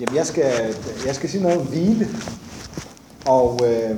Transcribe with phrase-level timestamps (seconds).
[0.00, 0.74] Jamen, jeg skal,
[1.06, 2.08] jeg skal sige noget om hvile.
[3.26, 3.96] Og øh,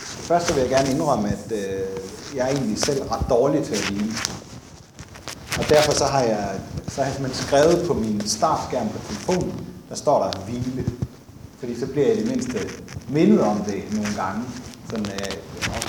[0.00, 1.80] først så vil jeg gerne indrømme, at øh,
[2.36, 4.12] jeg er egentlig selv ret dårlig til at hvile.
[5.58, 9.66] Og derfor så har jeg, så har jeg simpelthen skrevet på min startskærm på telefonen,
[9.88, 10.84] der står der hvile.
[11.58, 12.58] Fordi så bliver jeg i det mindste
[13.08, 14.42] mindet om det nogle gange.
[14.90, 15.36] Sådan, øh,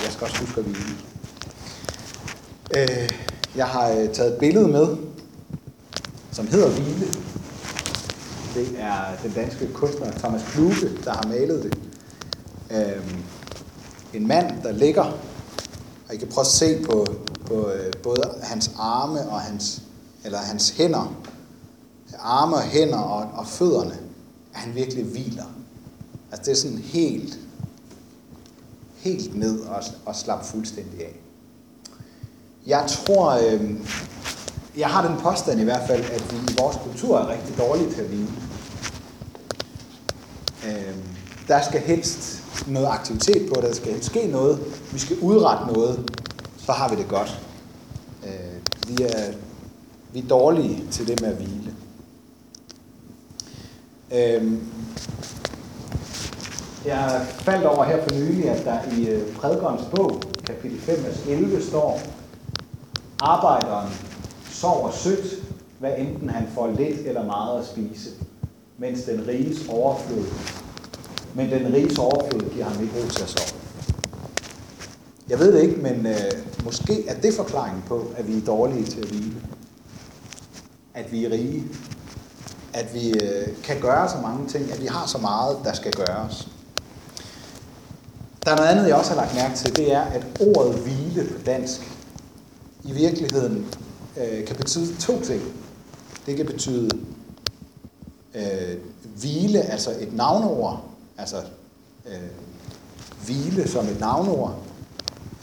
[0.04, 0.94] jeg skal også huske at hvile.
[2.76, 3.10] Øh,
[3.56, 4.96] jeg har øh, taget et billede med,
[6.32, 7.06] som hedder Hvile.
[8.58, 11.78] Det er den danske kunstner Thomas Kluge, der har malet det.
[12.70, 13.22] Øhm,
[14.14, 15.02] en mand, der ligger,
[16.08, 17.06] og I kan prøve at se på,
[17.46, 19.82] på øh, både hans arme og hans,
[20.24, 21.14] eller hans hænder,
[22.18, 23.98] arme og hænder og, og fødderne,
[24.54, 25.46] at han virkelig hviler.
[26.32, 27.38] Altså det er sådan helt,
[28.96, 31.20] helt ned og, og slap fuldstændig af.
[32.66, 33.80] Jeg tror, øh,
[34.76, 37.90] jeg har den påstand i hvert fald, at vi i vores kultur er rigtig dårlige
[37.92, 38.47] til at hvile.
[40.68, 40.94] Øh,
[41.48, 44.58] der skal helst noget aktivitet på, der skal helst ske noget,
[44.92, 46.10] vi skal udrette noget,
[46.58, 47.40] så har vi det godt.
[48.24, 49.32] Øh, vi, er,
[50.12, 51.74] vi er dårlige til det med at hvile.
[54.12, 54.52] Øh,
[56.86, 61.26] jeg faldt over her for nylig, at der i øh, prædikernes bog, kapitel 5, vers
[61.28, 62.00] 11, står,
[63.20, 63.92] Arbejderen
[64.50, 65.42] sover sødt,
[65.78, 68.10] hvad enten han får lidt eller meget at spise,
[68.78, 70.24] mens den riges overflod,
[71.34, 73.60] men den riges overflod giver ham ikke ro til at sove.
[75.28, 78.84] Jeg ved det ikke, men øh, måske er det forklaringen på, at vi er dårlige
[78.84, 79.34] til at hvile.
[80.94, 81.64] At vi er rige.
[82.72, 85.92] At vi øh, kan gøre så mange ting, at vi har så meget, der skal
[85.92, 86.48] gøres.
[88.44, 91.28] Der er noget andet, jeg også har lagt mærke til, det er, at ordet hvile
[91.28, 91.80] på dansk
[92.84, 93.66] i virkeligheden
[94.16, 95.42] øh, kan betyde to ting.
[96.26, 96.90] Det kan betyde
[98.34, 98.76] øh,
[99.20, 100.87] hvile, altså et navneord,
[101.18, 101.36] altså
[102.06, 102.28] øh,
[103.24, 104.58] hvile som et navneord.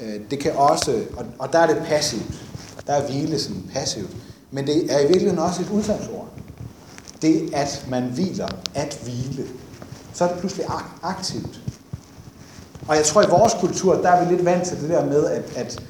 [0.04, 2.46] Øh, det kan også, og, og der er det passivt,
[2.88, 4.16] der er hvile sådan passivt,
[4.52, 6.28] men det er i virkeligheden også et udsagnsord.
[7.22, 9.48] Det, at man hviler, at hvile,
[10.14, 10.66] så er det pludselig
[11.04, 11.62] aktivt.
[12.88, 15.26] Og jeg tror, i vores kultur, der er vi lidt vant til det der med,
[15.26, 15.84] at, at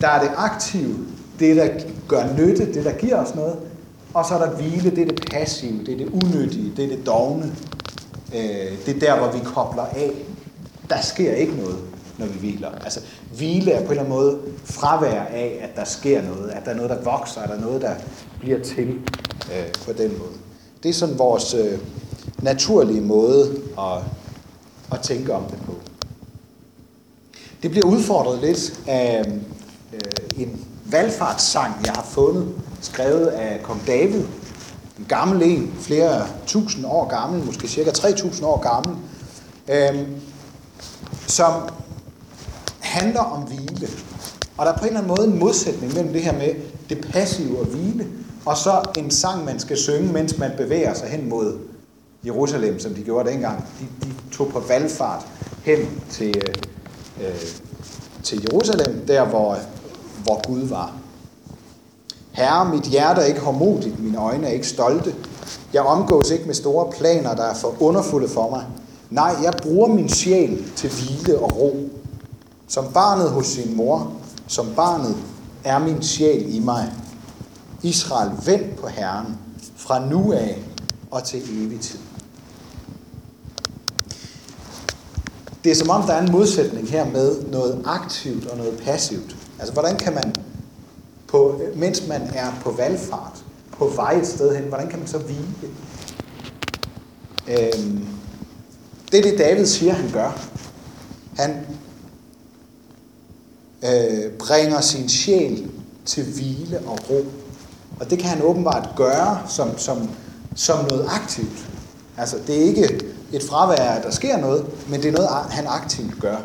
[0.00, 0.98] der er det aktive,
[1.38, 1.68] det der
[2.08, 3.56] gør nytte, det der giver os noget,
[4.14, 6.96] og så er der hvile, det er det passive, det er det unyttige, det er
[6.96, 7.54] det dogne.
[8.34, 10.10] Øh, det er der, hvor vi kobler af.
[10.90, 11.78] Der sker ikke noget,
[12.18, 12.70] når vi hviler.
[12.84, 13.00] Altså,
[13.36, 16.70] hvile er på en eller anden måde fravær af, at der sker noget, at der
[16.70, 17.94] er noget, der vokser, at der er noget, der
[18.40, 18.88] bliver til
[19.52, 20.32] øh, på den måde.
[20.82, 21.78] Det er sådan vores øh,
[22.42, 23.98] naturlige måde at,
[24.92, 25.74] at tænke om det på.
[27.62, 29.24] Det bliver udfordret lidt af
[29.92, 32.48] øh, en valgfartssang, jeg har fundet,
[32.80, 34.22] skrevet af kong David.
[34.98, 38.96] En gammel en, flere tusind år gammel, måske cirka 3.000 år gammel,
[39.68, 40.08] øh,
[41.26, 41.52] som
[42.80, 43.88] handler om hvile.
[44.56, 46.54] Og der er på en eller anden måde en modsætning mellem det her med
[46.88, 48.06] det passive og hvile,
[48.46, 51.58] og så en sang, man skal synge, mens man bevæger sig hen mod
[52.26, 53.64] Jerusalem, som de gjorde dengang.
[53.80, 55.26] De, de tog på valgfart
[55.62, 55.78] hen
[56.10, 57.46] til, øh, øh
[58.22, 59.58] til Jerusalem, der hvor
[60.22, 60.97] hvor Gud var.
[62.38, 65.14] Herre, mit hjerte er ikke hårdmodigt, mine øjne er ikke stolte.
[65.72, 68.64] Jeg omgås ikke med store planer, der er for underfulde for mig.
[69.10, 71.90] Nej, jeg bruger min sjæl til hvile og ro.
[72.68, 74.12] Som barnet hos sin mor,
[74.46, 75.16] som barnet
[75.64, 76.92] er min sjæl i mig.
[77.82, 79.38] Israel, vend på Herren
[79.76, 80.62] fra nu af
[81.10, 81.98] og til evig tid.
[85.64, 89.36] Det er som om, der er en modsætning her med noget aktivt og noget passivt.
[89.58, 90.34] Altså, hvordan kan man,
[91.28, 93.44] på, mens man er på valgfart,
[93.78, 95.72] på vej et sted hen, hvordan kan man så hvile?
[97.48, 98.06] Øhm,
[99.12, 100.48] det er det, David siger, han gør.
[101.36, 101.66] Han
[103.84, 105.70] øh, bringer sin sjæl
[106.04, 107.24] til hvile og ro.
[108.00, 110.10] Og det kan han åbenbart gøre som, som,
[110.54, 111.68] som noget aktivt.
[112.16, 113.00] Altså, det er ikke
[113.32, 116.36] et fravær, at der sker noget, men det er noget, han aktivt gør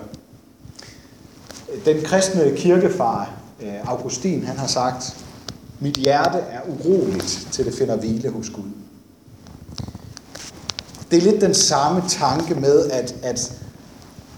[1.85, 3.29] den kristne kirkefar,
[3.63, 5.25] øh, Augustin, han har sagt,
[5.79, 8.63] mit hjerte er uroligt, til det finder hvile hos Gud.
[11.11, 13.61] Det er lidt den samme tanke med, at, at,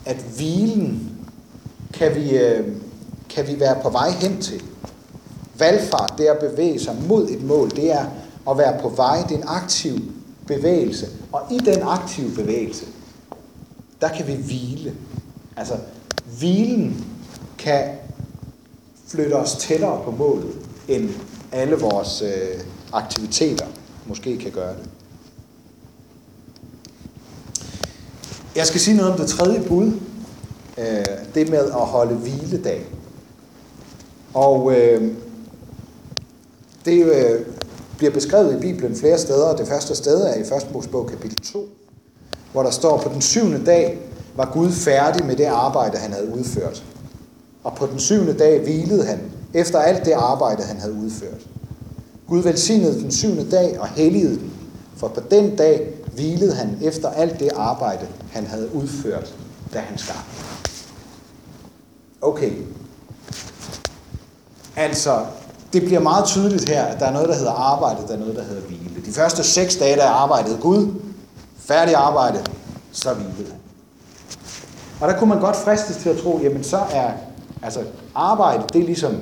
[0.05, 1.11] at hvilen
[1.93, 2.67] kan vi, øh,
[3.29, 4.63] kan vi være på vej hen til.
[5.57, 8.05] Valgfart, det er at bevæge sig mod et mål, det er
[8.49, 9.95] at være på vej, det er en aktiv
[10.47, 11.07] bevægelse.
[11.31, 12.85] Og i den aktive bevægelse,
[14.01, 14.93] der kan vi hvile.
[15.57, 15.73] Altså,
[16.39, 17.05] hvilen
[17.57, 17.83] kan
[19.07, 20.55] flytte os tættere på målet,
[20.87, 21.09] end
[21.51, 22.61] alle vores øh,
[22.93, 23.65] aktiviteter
[24.05, 24.89] måske kan gøre det.
[28.55, 29.91] Jeg skal sige noget om det tredje bud.
[30.77, 31.05] Øh,
[31.35, 32.85] det med at holde hviledag.
[34.33, 35.11] Og øh,
[36.85, 37.45] det øh,
[37.97, 39.55] bliver beskrevet i Bibelen flere steder.
[39.55, 40.73] Det første sted er i 1.
[40.73, 41.69] Mosebog kapitel 2,
[42.51, 43.99] hvor der står, på den syvende dag
[44.35, 46.83] var Gud færdig med det arbejde, han havde udført.
[47.65, 49.19] Og på den syvende dag hvilede han,
[49.53, 51.41] efter alt det arbejde, han havde udført.
[52.27, 54.53] Gud velsignede den syvende dag og helligede den,
[54.97, 59.33] for på den dag hvilede han efter alt det arbejde, han havde udført,
[59.73, 60.21] da han skabte.
[62.21, 62.51] Okay.
[64.75, 65.25] Altså,
[65.73, 68.35] det bliver meget tydeligt her, at der er noget, der hedder arbejde, der er noget,
[68.35, 69.05] der hedder hvile.
[69.05, 70.93] De første seks dage, der arbejdede Gud,
[71.57, 72.43] færdig arbejde,
[72.91, 73.59] så hvilede han.
[75.01, 77.11] Og der kunne man godt fristes til at tro, jamen så er
[77.61, 77.83] altså
[78.15, 79.15] arbejde, det er ligesom,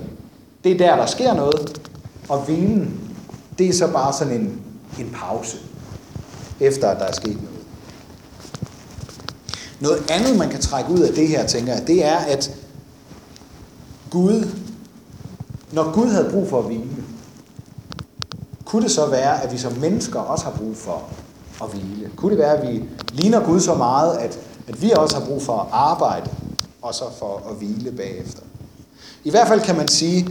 [0.64, 1.82] det er der, der sker noget,
[2.30, 3.00] og hvilen,
[3.58, 4.62] det er så bare sådan en,
[5.00, 5.58] en pause,
[6.60, 7.50] efter at der er sket noget.
[9.80, 12.56] Noget andet, man kan trække ud af det her, tænker jeg, det er, at
[14.10, 14.48] Gud,
[15.72, 17.04] når Gud havde brug for at hvile,
[18.66, 21.04] kunne det så være, at vi som mennesker også har brug for
[21.62, 22.10] at hvile?
[22.16, 25.42] Kunne det være, at vi ligner Gud så meget, at, at vi også har brug
[25.42, 26.30] for at arbejde,
[26.84, 28.42] og så for at hvile bagefter?
[29.24, 30.30] I hvert fald kan man sige,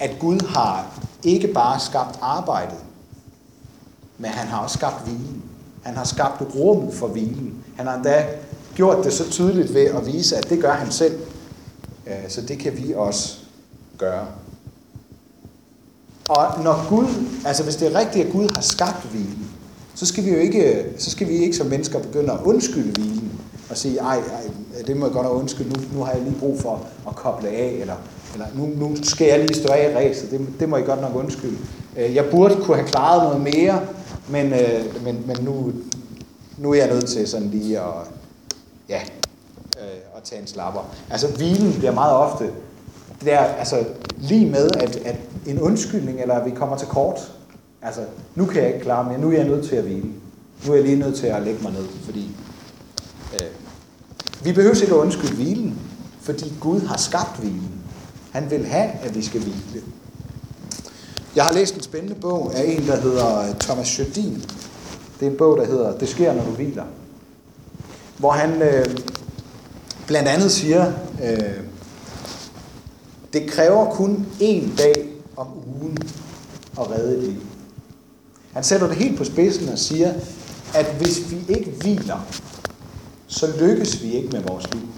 [0.00, 2.78] at Gud har ikke bare skabt arbejdet,
[4.18, 5.42] men han har også skabt hvilen.
[5.82, 7.64] Han har skabt rummet for hvilen.
[7.76, 8.26] Han har endda
[8.74, 11.20] gjort det så tydeligt ved at vise, at det gør han selv.
[12.06, 13.38] Øh, så det kan vi også
[13.98, 14.26] gøre.
[16.28, 17.06] Og når Gud,
[17.46, 19.50] altså hvis det er rigtigt, at Gud har skabt hvilen,
[19.94, 23.15] så skal vi jo ikke, så skal vi ikke som mennesker begynde at undskylde hvilen
[23.70, 26.38] og sige, ej, ej det må jeg godt nok undskyld, nu, nu har jeg lige
[26.40, 27.94] brug for at koble af, eller,
[28.32, 31.00] eller nu, nu skal jeg lige stå af i ræset, det, det må jeg godt
[31.00, 31.58] nok undskylde.
[31.96, 33.80] Øh, jeg burde kunne have klaret noget mere,
[34.28, 35.72] men, øh, men, men nu,
[36.58, 37.94] nu er jeg nødt til sådan lige at,
[38.88, 39.00] ja,
[39.78, 40.90] øh, at tage en slapper.
[41.10, 42.50] Altså hvilen bliver meget ofte
[43.20, 43.84] det er altså
[44.18, 45.16] lige med, at, at
[45.46, 47.32] en undskyldning, eller at vi kommer til kort.
[47.82, 48.00] Altså,
[48.34, 50.08] nu kan jeg ikke klare mere, nu er jeg nødt til at hvile.
[50.66, 52.36] Nu er jeg lige nødt til at lægge mig ned, fordi
[53.40, 53.46] Øh,
[54.44, 55.78] vi behøver ikke at undskylde hvilen,
[56.20, 57.70] fordi Gud har skabt hvilen.
[58.30, 59.84] Han vil have, at vi skal hvile.
[61.36, 64.44] Jeg har læst en spændende bog af en, der hedder øh, Thomas Jødin.
[65.20, 66.84] Det er en bog, der hedder Det sker, når du hviler.
[68.18, 68.86] Hvor han øh,
[70.06, 70.92] blandt andet siger,
[71.24, 71.60] øh,
[73.32, 75.46] det kræver kun én dag om
[75.80, 75.98] ugen
[76.80, 77.40] at redde et liv.
[78.52, 80.14] Han sætter det helt på spidsen og siger,
[80.74, 82.26] at hvis vi ikke hviler,
[83.26, 84.88] så lykkes vi ikke med vores liv.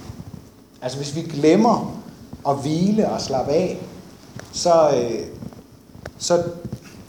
[0.82, 2.02] Altså hvis vi glemmer
[2.48, 3.80] at hvile og slappe af,
[4.52, 5.26] så, øh,
[6.18, 6.42] så,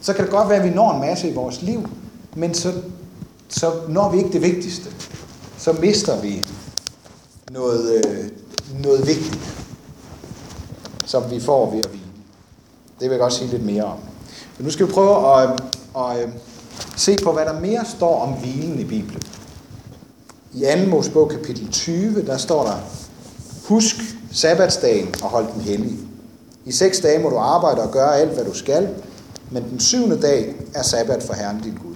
[0.01, 1.89] så kan det godt være, at vi når en masse i vores liv,
[2.35, 2.73] men så,
[3.49, 4.89] så når vi ikke det vigtigste.
[5.57, 6.45] Så mister vi
[7.51, 8.29] noget, øh,
[8.83, 9.59] noget vigtigt
[11.09, 12.03] som vi får ved at hvile.
[12.99, 13.97] Det vil jeg godt sige lidt mere om.
[14.57, 15.49] Men nu skal vi prøve at,
[15.97, 16.29] at, at
[16.95, 19.21] se på, hvad der mere står om hvilen i Bibelen.
[20.53, 20.89] I 2.
[20.89, 22.77] Mosebog kapitel 20, der står der,
[23.67, 23.95] Husk
[24.31, 25.99] sabbatsdagen og hold den hellig.
[26.65, 28.89] I seks dage må du arbejde og gøre alt, hvad du skal,
[29.51, 31.95] men den syvende dag er sabbat for Herren din Gud.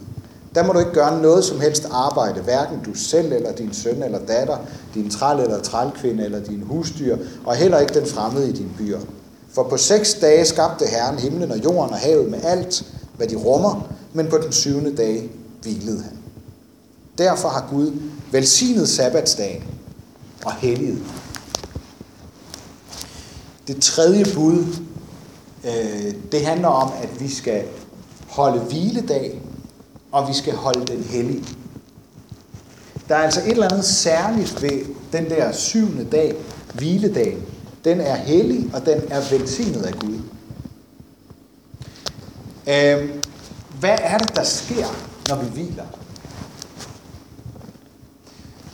[0.55, 4.03] Der må du ikke gøre noget som helst arbejde, hverken du selv eller din søn
[4.03, 4.57] eller datter,
[4.93, 8.99] din træl eller trælkvinde eller din husdyr, og heller ikke den fremmede i din byer.
[9.53, 12.85] For på seks dage skabte Herren himlen og jorden og havet med alt,
[13.17, 15.29] hvad de rummer, men på den syvende dag
[15.61, 16.22] hvilede han.
[17.17, 17.91] Derfor har Gud
[18.31, 19.63] velsignet sabbatsdagen
[20.45, 21.03] og helliget.
[23.67, 24.65] Det tredje bud,
[25.63, 27.63] øh, det handler om, at vi skal
[28.27, 29.41] holde hviledag
[30.11, 31.43] og vi skal holde den hellig.
[33.09, 36.35] Der er altså et eller andet særligt ved den der syvende dag,
[36.73, 37.41] hviledagen.
[37.85, 40.19] Den er hellig, og den er velsignet af Gud.
[42.67, 43.21] Øhm,
[43.79, 44.87] hvad er det, der sker,
[45.29, 45.85] når vi hviler?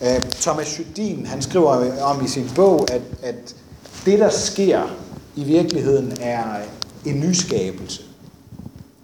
[0.01, 3.55] Øh, Thomas Judin, han skriver øh, om i sin bog, at, at
[4.05, 4.81] det, der sker
[5.35, 6.43] i virkeligheden, er
[7.05, 8.01] en nyskabelse,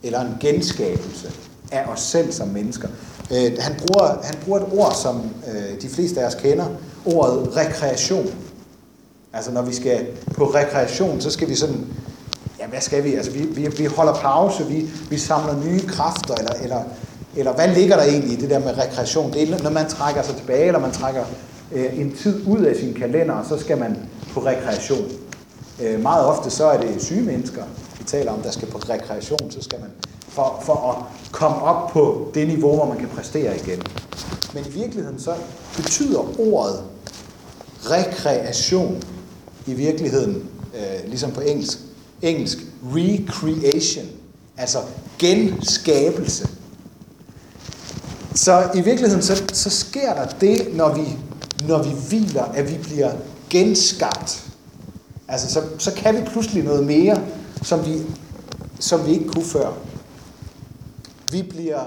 [0.03, 1.31] eller en genskabelse
[1.71, 2.87] af os selv som mennesker.
[3.31, 5.21] Øh, han, bruger, han bruger et ord, som
[5.81, 6.65] de fleste af os kender,
[7.05, 8.35] ordet rekreation.
[9.33, 11.87] Altså når vi skal på rekreation, så skal vi sådan,
[12.59, 13.13] ja hvad skal vi?
[13.13, 16.83] Altså vi, vi, vi holder pause, vi, vi samler nye kræfter, eller, eller,
[17.35, 19.33] eller hvad ligger der egentlig i det der med rekreation?
[19.33, 21.23] Det er når man trækker sig tilbage, eller man trækker
[21.71, 23.97] øh, en tid ud af sin kalender, så skal man
[24.33, 25.11] på rekreation.
[25.81, 27.63] Øh, meget ofte så er det syge mennesker,
[27.97, 29.89] vi taler om, der skal på rekreation, så skal man
[30.27, 33.81] for, for at komme op på det niveau, hvor man kan præstere igen.
[34.53, 35.33] Men i virkeligheden så
[35.75, 36.83] betyder ordet
[37.83, 39.03] rekreation
[39.67, 41.77] i virkeligheden, øh, ligesom på engelsk,
[42.21, 44.05] engelsk recreation,
[44.57, 44.77] altså
[45.19, 46.49] genskabelse.
[48.35, 51.17] Så i virkeligheden så, så sker der det, når vi,
[51.67, 53.11] når vi hviler, at vi bliver
[53.49, 54.45] genskabt.
[55.27, 57.21] Altså så, så kan vi pludselig noget mere,
[57.61, 58.01] som vi,
[58.79, 59.73] som vi ikke kunne før.
[61.31, 61.79] Vi bliver,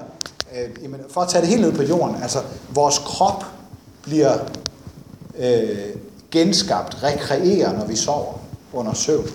[0.55, 2.39] øh, jamen, for at tage det helt ned på jorden, altså
[2.75, 3.45] vores krop
[4.03, 4.39] bliver
[5.39, 5.79] øh,
[6.31, 8.35] genskabt, rekreeret, når vi sover
[8.73, 9.29] under søvn.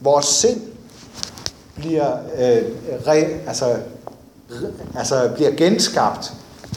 [0.00, 0.60] Vores sind
[1.76, 2.62] bliver, øh,
[3.06, 3.76] re, altså,
[4.94, 6.34] altså bliver genskabt,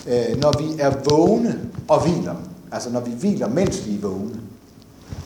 [0.08, 2.36] øh, når vi er vågne og hviler.
[2.72, 4.40] Altså når vi hviler, mens vi er vågne.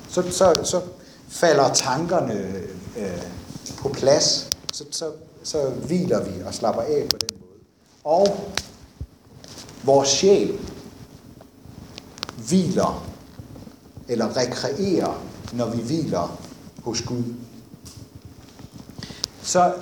[0.09, 0.81] Så, så, så
[1.29, 2.33] falder tankerne
[2.97, 3.21] øh,
[3.77, 4.49] på plads.
[4.73, 5.05] Så, så,
[5.43, 7.59] så hviler vi og slapper af på den måde.
[8.03, 8.51] Og
[9.83, 10.59] vores sjæl
[12.47, 13.05] hviler
[14.07, 15.23] eller rekreerer,
[15.53, 16.39] når vi hviler
[16.83, 17.23] hos Gud.
[19.41, 19.73] Så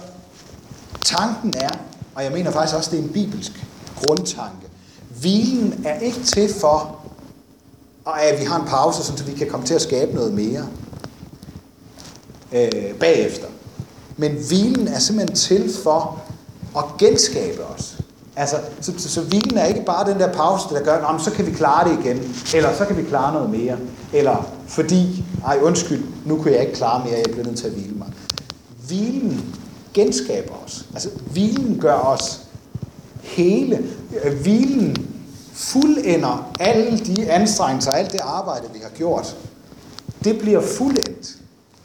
[1.05, 1.69] tanken er,
[2.15, 3.65] og jeg mener faktisk også, det er en bibelsk
[3.95, 4.67] grundtanke,
[5.19, 6.99] hvilen er ikke til for,
[8.05, 10.67] at vi har en pause, så vi kan komme til at skabe noget mere
[12.51, 13.47] øh, bagefter.
[14.17, 16.21] Men hvilen er simpelthen til for
[16.77, 17.97] at genskabe os.
[18.35, 21.45] Altså, så, så, så hvilen er ikke bare den der pause, der gør, så kan
[21.45, 23.77] vi klare det igen, eller så kan vi klare noget mere,
[24.13, 27.73] eller fordi, ej undskyld, nu kunne jeg ikke klare mere, jeg bliver nødt til at
[27.73, 28.07] hvile mig.
[28.87, 29.55] Hvilen
[29.93, 30.85] genskaber os.
[30.93, 32.41] Altså, hvilen gør os
[33.21, 33.85] hele.
[34.41, 35.07] Hvilen
[35.53, 39.37] fuldender alle de anstrengelser, alt det arbejde, vi har gjort.
[40.23, 41.37] Det bliver fuldendt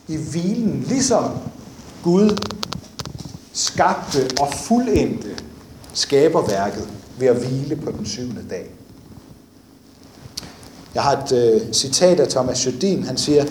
[0.08, 1.24] i hvilen, ligesom
[2.02, 2.38] Gud
[3.52, 5.28] skabte og fuldendte
[5.92, 6.88] skaberværket
[7.18, 8.70] ved at hvile på den syvende dag.
[10.94, 13.02] Jeg har et øh, citat af Thomas Jodin.
[13.02, 13.44] Han siger,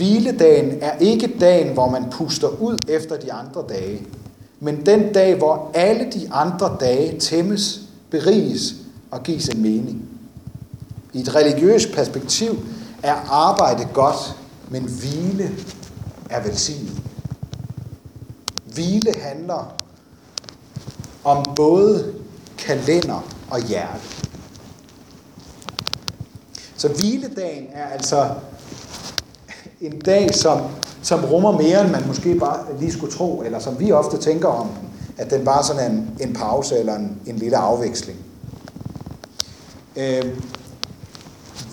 [0.00, 4.06] Hviledagen er ikke dagen, hvor man puster ud efter de andre dage,
[4.60, 7.80] men den dag, hvor alle de andre dage tæmmes,
[8.10, 8.74] beriges
[9.10, 10.04] og gives en mening.
[11.12, 12.58] I et religiøst perspektiv
[13.02, 14.36] er arbejde godt,
[14.70, 15.50] men hvile
[16.30, 17.02] er velsignet.
[18.74, 19.74] Hvile handler
[21.24, 22.14] om både
[22.58, 24.02] kalender og hjerte.
[26.76, 28.30] Så hviledagen er altså
[29.80, 30.60] en dag, som,
[31.02, 34.48] som rummer mere, end man måske bare lige skulle tro, eller som vi ofte tænker
[34.48, 34.68] om
[35.18, 38.18] at den bare er sådan en, en pause eller en, en lille afveksling.
[39.96, 40.24] Øh,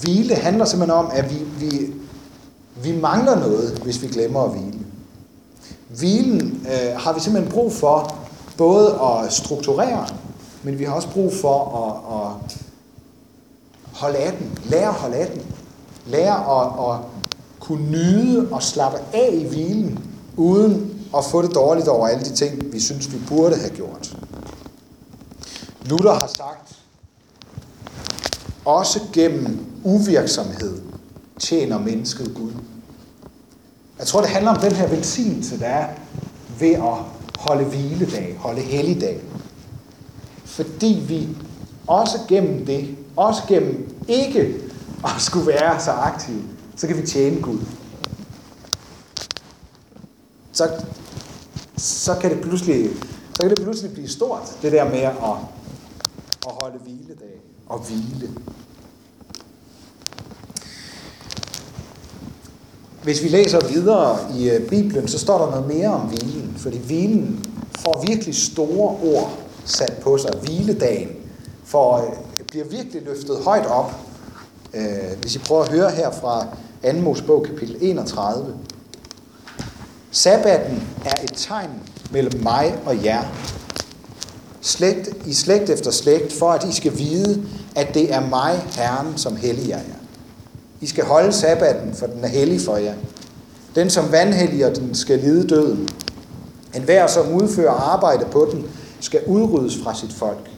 [0.01, 1.93] hvile handler simpelthen om, at vi, vi,
[2.83, 4.79] vi mangler noget, hvis vi glemmer at hvile.
[5.89, 8.15] Hvilen øh, har vi simpelthen brug for
[8.57, 10.07] både at strukturere,
[10.63, 12.57] men vi har også brug for at, at
[13.93, 15.41] holde af den, lære at holde af den,
[16.05, 17.16] lære at, at
[17.67, 19.99] kunne nyde og slappe af i hvilen,
[20.37, 24.17] uden at få det dårligt over alle de ting, vi synes, vi burde have gjort.
[25.85, 26.75] Luther har sagt,
[28.65, 30.81] også gennem uvirksomhed
[31.39, 32.51] tjener mennesket Gud.
[33.99, 35.87] Jeg tror, det handler om den her velsignelse, der er
[36.59, 36.97] ved at
[37.39, 39.19] holde hviledag, holde helligdag.
[40.45, 41.27] Fordi vi
[41.87, 44.55] også gennem det, også gennem ikke
[45.03, 46.41] at skulle være så aktive,
[46.77, 47.59] så kan vi tjene Gud.
[50.51, 50.69] Så,
[51.77, 52.89] så, kan det pludselig,
[53.35, 55.13] så kan det pludselig blive stort, det der med at,
[56.47, 58.29] at holde hviledag og hvile.
[63.03, 66.77] Hvis vi læser videre i øh, Bibelen, så står der noget mere om hvilen, fordi
[66.77, 67.45] hvilen
[67.79, 70.31] får virkelig store ord sat på sig.
[70.41, 71.09] Hviledagen
[71.63, 73.93] for, øh, bliver virkelig løftet højt op.
[74.73, 76.47] Øh, hvis I prøver at høre her fra
[76.83, 76.93] 2.
[77.01, 78.55] Mosebog kapitel 31.
[80.11, 81.69] Sabbaten er et tegn
[82.11, 83.23] mellem mig og jer.
[84.61, 87.43] Slægt, I slægt efter slægt, for at I skal vide,
[87.75, 89.97] at det er mig, Herren, som helliger jer.
[90.81, 92.93] I skal holde sabbaten, for den er hellig for jer.
[93.75, 95.89] Den, som vandhelliger den, skal lide døden.
[96.75, 98.65] En hver, som udfører arbejde på den,
[98.99, 100.49] skal udryddes fra sit folk.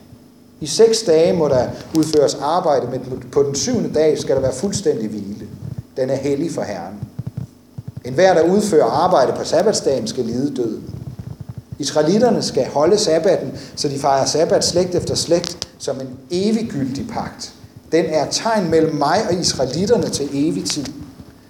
[0.60, 4.54] I seks dage må der udføres arbejde, men på den syvende dag skal der være
[4.54, 5.48] fuldstændig hvile.
[6.00, 6.94] Den er hellig for Herren.
[8.06, 10.84] En hver, der udfører arbejde på sabbatsdagen, skal lide døden.
[11.80, 17.54] Israelitterne skal holde sabbaten, så de fejrer sabbat slægt efter slægt som en eviggyldig pagt.
[17.92, 20.86] Den er tegn mellem mig og israelitterne til evig tid.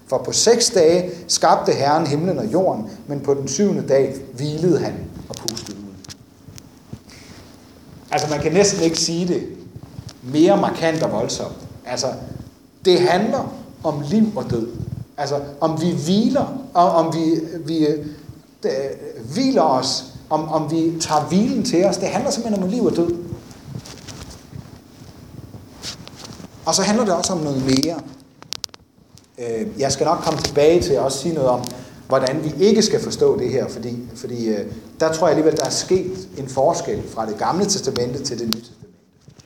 [0.08, 4.80] For på seks dage skabte Herren himlen og jorden, men på den syvende dag hvilede
[4.80, 4.94] han
[5.30, 6.16] og pustede ud.
[8.12, 9.44] Altså man kan næsten ikke sige det
[10.24, 11.58] mere markant og voldsomt.
[11.86, 12.08] Altså,
[12.86, 13.54] det handler
[13.84, 14.68] om liv og død.
[15.18, 18.06] Altså, om vi hviler, og om vi, vi øh,
[19.34, 21.98] hviler os, om, om vi tager hvilen til os.
[21.98, 23.16] Det handler simpelthen om liv og død.
[26.66, 28.00] Og så handler det også om noget mere.
[29.40, 31.64] Øh, jeg skal nok komme tilbage til at også sige noget om,
[32.08, 35.66] hvordan vi ikke skal forstå det her, fordi, fordi øh, der tror jeg alligevel, der
[35.66, 38.80] er sket en forskel fra det gamle testamente til det nye testamente.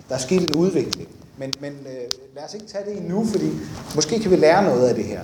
[0.10, 1.10] Der er sket en udvikling.
[1.38, 3.52] Men, men øh, lad os ikke tage det endnu, fordi
[3.96, 5.22] måske kan vi lære noget af det her.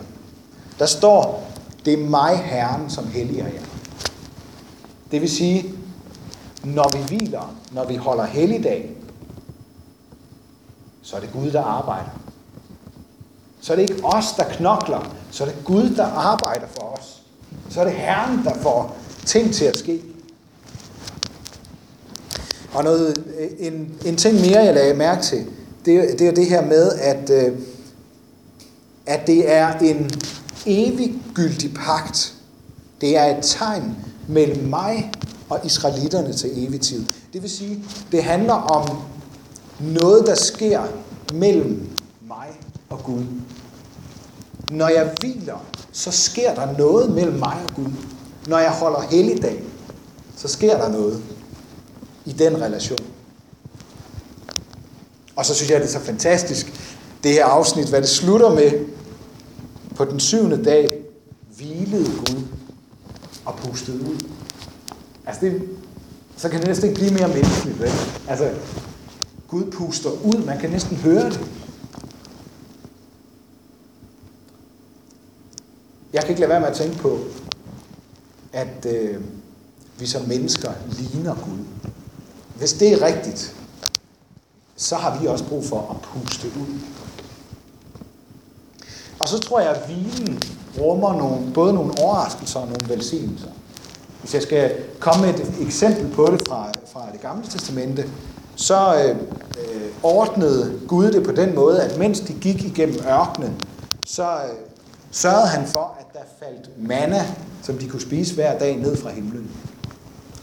[0.80, 1.52] Der står,
[1.86, 3.62] det er mig, Herren, som helliger jer.
[5.12, 5.74] Det vil sige,
[6.64, 8.96] når vi hviler, når vi holder helligdag,
[11.02, 12.20] så er det Gud, der arbejder.
[13.62, 17.22] Så er det ikke os, der knokler, så er det Gud, der arbejder for os.
[17.70, 20.02] Så er det Herren, der får ting til at ske.
[22.74, 25.48] Og noget, øh, en, en ting mere, jeg lagde mærke til,
[25.90, 27.58] det, det er det her med, at, øh,
[29.06, 30.10] at det er en
[30.66, 32.34] eviggyldig pagt.
[33.02, 33.96] Det er et tegn
[34.28, 35.12] mellem mig
[35.50, 37.06] og israelitterne til evig tid.
[37.34, 38.98] Det vil sige, det handler om
[39.80, 40.82] noget, der sker
[41.34, 41.90] mellem
[42.28, 42.48] mig
[42.90, 43.24] og Gud.
[44.70, 47.92] Når jeg hviler, så sker der noget mellem mig og Gud.
[48.48, 49.64] Når jeg holder helligdag,
[50.38, 51.24] så sker der noget
[52.26, 53.09] i den relation.
[55.40, 56.74] Og så synes jeg, det er så fantastisk,
[57.24, 58.86] det her afsnit, hvad det slutter med.
[59.96, 61.04] På den syvende dag
[61.58, 62.44] hvilede Gud
[63.46, 64.26] og pustede ud.
[65.26, 65.70] Altså det,
[66.38, 67.80] så kan det næsten ikke blive mere menneskeligt.
[67.80, 67.92] Vel?
[68.28, 68.52] Altså,
[69.48, 71.42] Gud puster ud, man kan næsten høre det.
[76.14, 77.20] Jeg kan ikke lade være med at tænke på,
[78.54, 79.22] at øh,
[80.00, 81.92] vi som mennesker ligner Gud.
[82.56, 83.56] Hvis det er rigtigt,
[84.80, 86.80] så har vi også brug for at puste ud.
[89.20, 90.42] Og så tror jeg, at hvilen
[90.80, 93.48] rummer nogle, både nogle overraskelser og nogle velsignelser.
[94.22, 98.10] Hvis jeg skal komme med et eksempel på det fra, fra det gamle testamente,
[98.56, 99.18] så øh,
[99.60, 103.62] øh, ordnede Gud det på den måde, at mens de gik igennem ørkenen,
[104.06, 104.56] så øh,
[105.12, 107.26] sørgede han for, at der faldt manna,
[107.64, 109.52] som de kunne spise hver dag ned fra himlen.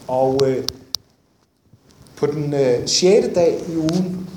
[0.07, 0.67] Og øh,
[2.17, 3.27] på den øh, 6.
[3.35, 4.29] dag i ugen,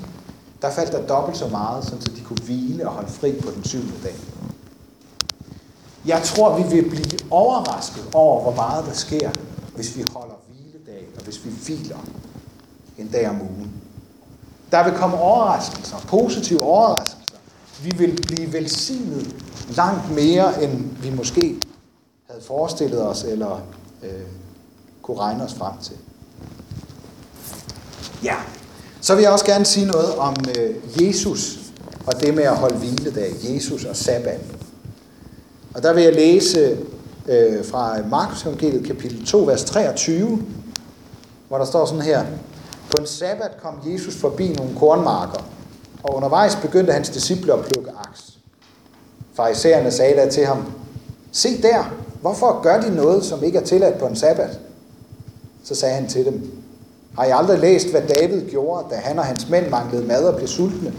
[0.61, 3.63] der faldt der dobbelt så meget, så de kunne hvile og holde fri på den
[3.63, 4.15] syvende dag.
[6.05, 9.31] Jeg tror, vi vil blive overrasket over, hvor meget der sker,
[9.75, 11.97] hvis vi holder hviledag, og hvis vi hviler
[12.97, 13.71] en dag om ugen.
[14.71, 17.37] Der vil komme overraskelser, positive overraskelser.
[17.83, 19.35] Vi vil blive velsignet
[19.75, 21.59] langt mere, end vi måske
[22.29, 23.61] havde forestillet os, eller
[24.03, 24.09] øh,
[25.01, 25.95] kunne regne os frem til.
[28.23, 28.35] Ja,
[29.01, 31.59] så vil jeg også gerne sige noget om øh, Jesus
[32.05, 33.33] og det med at holde hviledag.
[33.43, 34.39] Jesus og sabbat.
[35.73, 36.77] Og der vil jeg læse
[37.27, 40.41] øh, fra Markus evangeliet kapitel 2, vers 23,
[41.47, 42.25] hvor der står sådan her.
[42.89, 45.45] På en sabbat kom Jesus forbi nogle kornmarker,
[46.03, 48.37] og undervejs begyndte hans disciple at plukke aks.
[49.33, 50.73] Farisæerne sagde da til ham,
[51.31, 54.59] se der, hvorfor gør de noget, som ikke er tilladt på en sabbat?
[55.63, 56.60] Så sagde han til dem,
[57.17, 60.35] har I aldrig læst, hvad David gjorde, da han og hans mænd manglede mad og
[60.35, 60.93] blev sultne?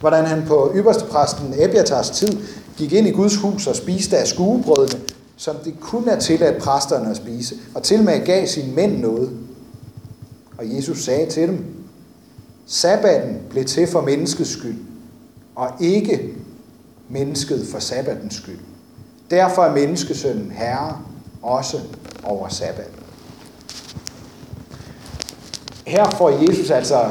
[0.00, 2.38] Hvordan han på ypperste præsten Ebiatars tid
[2.76, 5.00] gik ind i Guds hus og spiste af skuebrødene,
[5.36, 9.30] som det kun er tilladt præsterne at spise, og til med gav sine mænd noget.
[10.58, 11.64] Og Jesus sagde til dem,
[12.66, 14.78] Sabbaten blev til for menneskets skyld,
[15.54, 16.34] og ikke
[17.08, 18.58] mennesket for sabbatens skyld.
[19.30, 20.96] Derfor er menneskesønnen herre
[21.42, 21.80] også
[22.24, 22.97] over sabbaten.
[25.88, 27.10] Her får Jesus altså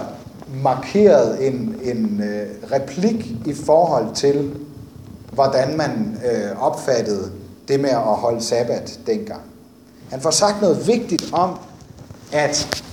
[0.64, 4.56] markeret en, en øh, replik i forhold til,
[5.34, 7.32] hvordan man øh, opfattede
[7.68, 9.42] det med at holde sabbat dengang.
[10.10, 11.60] Han får sagt noget vigtigt om,
[12.32, 12.84] at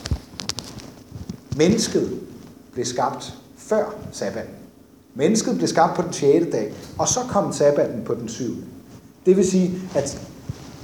[1.56, 2.20] mennesket
[2.72, 4.54] blev skabt før sabbaten.
[5.14, 6.46] Mennesket blev skabt på den 6.
[6.52, 8.44] dag, og så kom sabbaten på den 7.
[9.26, 10.20] Det vil sige, at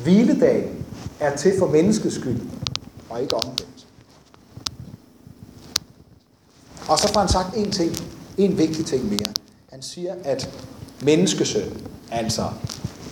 [0.02, 0.84] hviledagen
[1.20, 2.40] er til for menneskets skyld,
[3.10, 3.69] og ikke omvendt.
[6.90, 7.96] Og så får han sagt en ting,
[8.38, 9.32] en vigtig ting mere.
[9.72, 10.50] Han siger, at
[11.02, 11.72] menneskesøn,
[12.10, 12.44] altså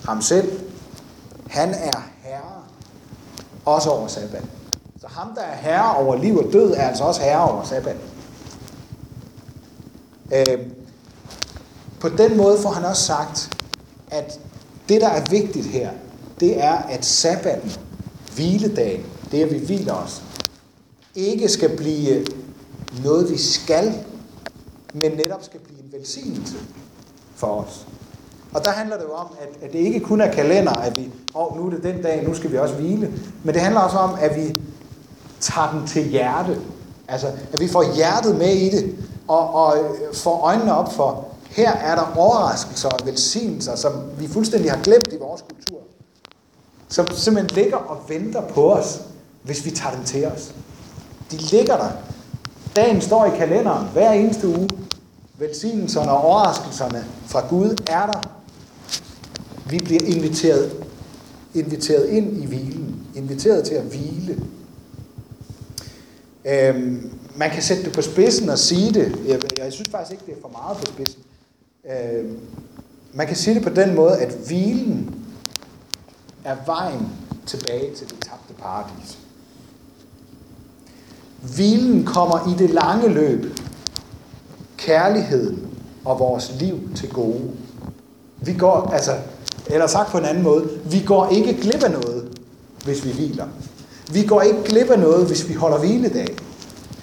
[0.04, 0.60] ham selv,
[1.46, 2.62] han er herre
[3.64, 4.44] også over sabbat.
[5.00, 7.96] Så ham, der er herre over liv og død, er altså også herre over sabbat.
[10.32, 10.58] Øh,
[12.00, 13.56] på den måde får han også sagt,
[14.10, 14.40] at
[14.88, 15.90] det, der er vigtigt her,
[16.40, 17.72] det er, at sabbaten,
[18.34, 20.22] hviledagen, det at vi hviler os,
[21.14, 22.24] ikke skal blive
[23.04, 23.94] noget, vi skal,
[24.94, 26.56] men netop skal blive en velsignelse
[27.34, 27.86] for os.
[28.52, 31.10] Og der handler det jo om, at, at det ikke kun er kalender, at vi,
[31.34, 33.12] åh, oh, nu er det den dag, nu skal vi også hvile,
[33.44, 34.60] men det handler også om, at vi
[35.40, 36.60] tager den til hjerte.
[37.08, 38.96] Altså, at vi får hjertet med i det,
[39.28, 44.28] og, og øh, får øjnene op for, her er der overraskelser og velsignelser, som vi
[44.28, 45.78] fuldstændig har glemt i vores kultur.
[46.88, 49.00] Som simpelthen ligger og venter på os,
[49.42, 50.54] hvis vi tager dem til os.
[51.30, 51.90] De ligger der.
[52.78, 54.68] Dagen står i kalenderen hver eneste uge.
[55.38, 58.20] Velsignelserne og overraskelserne fra Gud er der.
[59.70, 60.84] Vi bliver inviteret,
[61.54, 63.06] inviteret ind i hvilen.
[63.14, 64.42] Inviteret til at hvile.
[66.44, 69.16] Øhm, man kan sætte det på spidsen og sige det.
[69.26, 71.22] Jeg, jeg synes faktisk ikke, det er for meget på spidsen.
[71.90, 72.38] Øhm,
[73.12, 75.24] man kan sige det på den måde, at hvilen
[76.44, 77.08] er vejen
[77.46, 79.18] tilbage til det tabte paradis.
[81.42, 83.58] Hvilen kommer i det lange løb
[84.76, 85.66] kærligheden
[86.04, 87.50] og vores liv til gode.
[88.36, 89.16] Vi går, altså,
[89.66, 92.38] eller sagt på en anden måde, vi går ikke glip af noget,
[92.84, 93.46] hvis vi hviler.
[94.12, 96.36] Vi går ikke glip af noget, hvis vi holder hviledag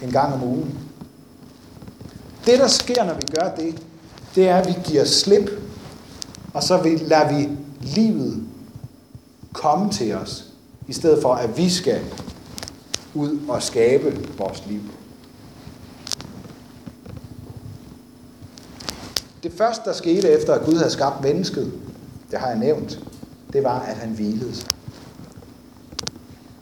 [0.02, 0.78] en gang om ugen.
[2.46, 3.82] Det, der sker, når vi gør det,
[4.34, 5.50] det er, at vi giver slip,
[6.54, 7.48] og så lader vi
[7.80, 8.42] livet
[9.52, 10.44] komme til os,
[10.88, 12.00] i stedet for, at vi skal
[13.16, 14.80] ud og skabe vores liv.
[19.42, 21.72] Det første, der skete efter, at Gud havde skabt mennesket,
[22.30, 23.00] det har jeg nævnt,
[23.52, 24.70] det var, at han hvilede sig.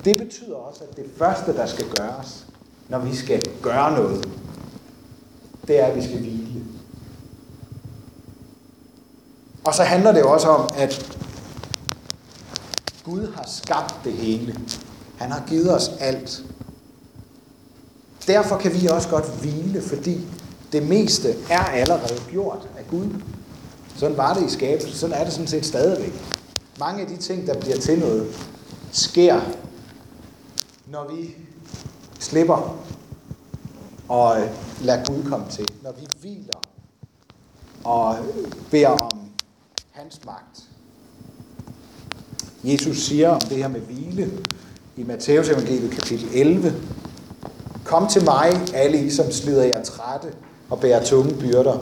[0.04, 2.46] Det betyder også, at det første, der skal gøres,
[2.88, 4.28] når vi skal gøre noget,
[5.66, 6.64] det er, at vi skal hvile.
[9.64, 11.18] Og så handler det også om, at
[13.04, 14.56] Gud har skabt det hele.
[15.18, 16.44] Han har givet os alt.
[18.26, 20.20] Derfor kan vi også godt hvile, fordi
[20.72, 23.08] det meste er allerede gjort af Gud.
[23.96, 24.92] Sådan var det i skabelsen.
[24.92, 26.12] Sådan er det sådan set stadigvæk.
[26.78, 28.26] Mange af de ting, der bliver til noget,
[28.92, 29.40] sker,
[30.86, 31.34] når vi
[32.18, 32.76] slipper
[34.08, 34.48] og øh,
[34.80, 35.68] lader Gud komme til.
[35.82, 36.60] Når vi hviler
[37.84, 39.10] og øh, beder om
[39.90, 40.62] hans magt.
[42.64, 44.30] Jesus siger om det her med hvile
[44.96, 46.74] i Matteus evangeliet kapitel 11.
[47.84, 50.28] Kom til mig, alle I, som slider jer trætte
[50.70, 51.78] og bærer tunge byrder,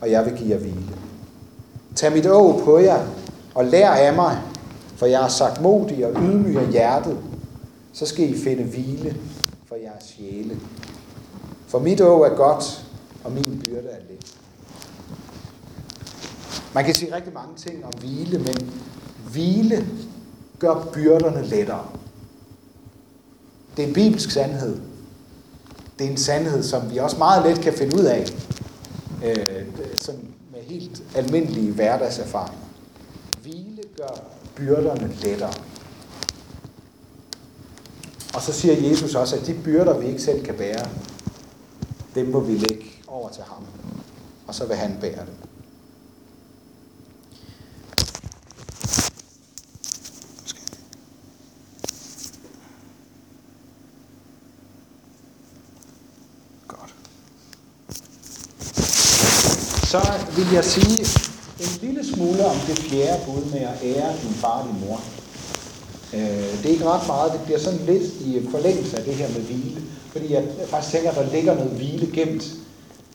[0.00, 0.96] og jeg vil give jer hvile.
[1.96, 3.06] Tag mit åg på jer
[3.54, 4.38] og lær af mig,
[4.96, 7.18] for jeg er sagt modig og ydmyg af hjertet,
[7.92, 9.16] så skal I finde hvile
[9.66, 10.56] for jeres sjæle.
[11.66, 12.84] For mit åg er godt,
[13.24, 14.36] og min byrde er let.
[16.74, 18.72] Man kan sige rigtig mange ting om hvile, men
[19.32, 19.86] hvile
[20.58, 21.86] gør byrderne lettere.
[23.76, 24.80] Det er en bibelsk sandhed.
[25.98, 28.24] Det er en sandhed, som vi også meget let kan finde ud af,
[29.24, 30.14] øh, som
[30.52, 32.58] med helt almindelige hverdagserfaringer.
[33.42, 34.22] Hvile gør
[34.56, 35.52] byrderne lettere.
[38.34, 40.88] Og så siger Jesus også, at de byrder, vi ikke selv kan bære,
[42.14, 43.64] dem må vi lægge over til ham.
[44.46, 45.51] Og så vil han bære dem.
[59.92, 60.00] Så
[60.36, 61.06] vil jeg sige
[61.60, 65.00] en lille smule om det fjerde bud med at ære din far og din mor.
[66.14, 69.28] Øh, det er ikke ret meget, det bliver sådan lidt i forlængelse af det her
[69.28, 69.80] med hvile,
[70.12, 72.44] fordi jeg faktisk tænker, at der ligger noget hvile gemt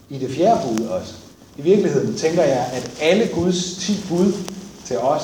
[0.10, 1.13] i det fjerde bud også.
[1.58, 4.34] I virkeligheden tænker jeg, at alle Guds ti bud
[4.86, 5.24] til os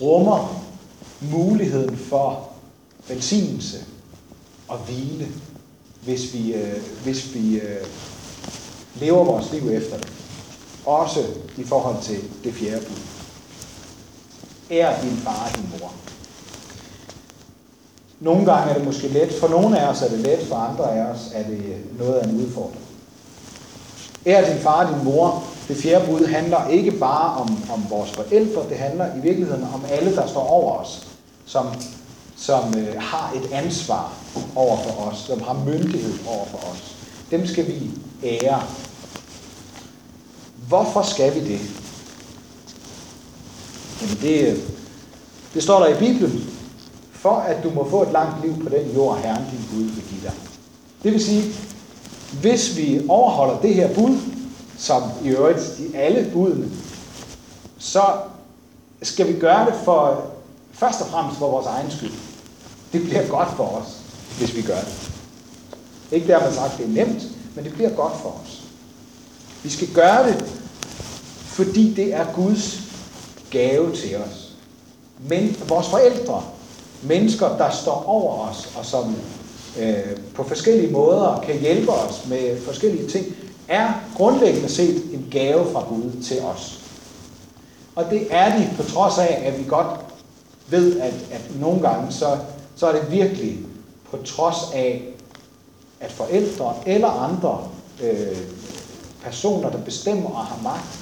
[0.00, 0.64] rummer
[1.20, 2.48] muligheden for
[3.08, 3.78] velsignelse
[4.68, 5.28] og hvile,
[6.04, 7.86] hvis vi, øh, hvis vi øh,
[9.00, 10.25] lever vores liv efter det.
[10.86, 11.20] Også
[11.56, 12.96] i forhold til det fjerde bud.
[14.70, 15.92] Ær din far og din mor.
[18.20, 19.32] Nogle gange er det måske let.
[19.40, 22.28] For nogle af os er det let, for andre af os er det noget af
[22.28, 22.82] en udfordring.
[24.26, 25.44] Ær din far og din mor.
[25.68, 29.84] Det fjerde bud handler ikke bare om, om vores forældre, det handler i virkeligheden om
[29.90, 31.06] alle, der står over os,
[31.46, 31.66] som,
[32.36, 34.12] som øh, har et ansvar
[34.54, 36.96] over for os, som har myndighed over for os.
[37.30, 37.90] Dem skal vi
[38.24, 38.62] ære
[40.68, 41.60] Hvorfor skal vi det?
[44.02, 44.58] Jamen det, øh,
[45.54, 46.50] det står der i Bibelen.
[47.12, 50.04] For at du må få et langt liv på den jord, Herren din Gud vil
[50.10, 50.32] give dig.
[51.02, 51.52] Det vil sige,
[52.40, 54.18] hvis vi overholder det her bud,
[54.78, 56.70] som i øvrigt de alle budene,
[57.78, 58.02] så
[59.02, 60.24] skal vi gøre det for
[60.72, 62.12] først og fremmest for vores egen skyld.
[62.92, 64.00] Det bliver godt for os,
[64.38, 65.10] hvis vi gør det.
[66.12, 67.22] Ikke dermed sagt, det er nemt,
[67.54, 68.55] men det bliver godt for os.
[69.62, 70.44] Vi skal gøre det,
[71.44, 72.80] fordi det er Guds
[73.50, 74.52] gave til os.
[75.28, 76.42] Men vores forældre,
[77.02, 79.16] mennesker, der står over os, og som
[79.78, 83.26] øh, på forskellige måder kan hjælpe os med forskellige ting,
[83.68, 86.80] er grundlæggende set en gave fra Gud til os.
[87.94, 90.00] Og det er de på trods af, at vi godt
[90.68, 92.38] ved, at, at nogle gange, så,
[92.76, 93.58] så er det virkelig
[94.10, 95.02] på trods af,
[96.00, 97.68] at forældre eller andre
[98.02, 98.36] øh,
[99.26, 100.98] personer, der bestemmer og har magt,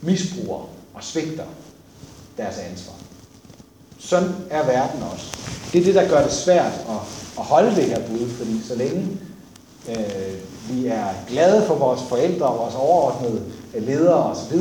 [0.00, 0.60] misbruger
[0.94, 1.44] og svigter
[2.36, 2.94] deres ansvar.
[3.98, 5.26] Sådan er verden også.
[5.72, 7.00] Det er det, der gør det svært at,
[7.38, 9.08] at holde det her bud, fordi så længe
[9.88, 10.34] øh,
[10.70, 13.42] vi er glade for vores forældre og vores overordnede
[13.74, 14.60] ledere osv.,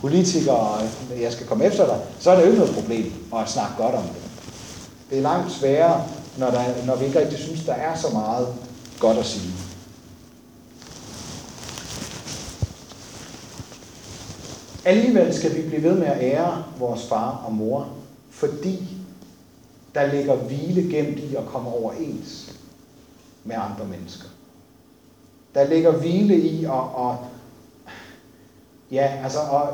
[0.00, 0.80] politikere,
[1.20, 3.94] jeg skal komme efter dig, så er det jo ikke noget problem at snakke godt
[3.94, 4.22] om det.
[5.10, 6.04] Det er langt sværere,
[6.36, 8.48] når, der, når vi ikke rigtig synes, der er så meget
[8.98, 9.52] godt at sige.
[14.88, 17.88] Alligevel skal vi blive ved med at ære vores far og mor,
[18.30, 18.88] fordi
[19.94, 22.54] der ligger hvile gemt i at komme overens
[23.44, 24.28] med andre mennesker.
[25.54, 27.14] Der ligger hvile i at, at
[28.90, 29.68] ja, altså at,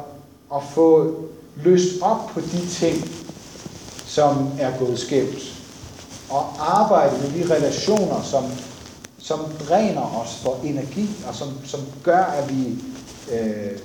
[0.57, 1.17] at få
[1.57, 2.97] løst op på de ting,
[4.07, 5.63] som er gået skævt.
[6.31, 6.45] Og
[6.81, 8.45] arbejde med de relationer, som,
[9.19, 12.79] som dræner os for energi, og som, som gør, at vi
[13.33, 13.79] øh,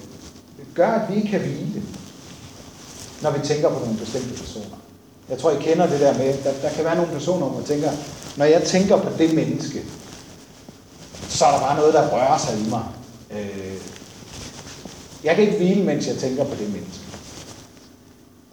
[0.75, 1.84] gør, at vi ikke kan hvile,
[3.21, 4.77] når vi tænker på nogle bestemte personer.
[5.29, 7.65] Jeg tror, I kender det der med, der, der kan være nogle personer, hvor man
[7.65, 7.91] tænker,
[8.38, 9.84] når jeg tænker på det menneske,
[11.29, 12.84] så er der bare noget, der rører sig i mig.
[13.32, 13.77] Øh,
[15.23, 16.99] jeg kan ikke hvile, mens jeg tænker på det menneske.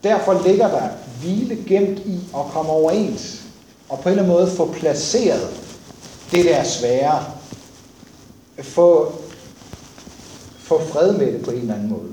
[0.03, 0.89] Derfor ligger der
[1.21, 3.43] hvile gemt i at komme overens,
[3.89, 5.49] og på en eller anden måde få placeret
[6.31, 7.25] det der svære,
[8.63, 9.13] få,
[10.67, 12.13] få fred med det på en eller anden måde.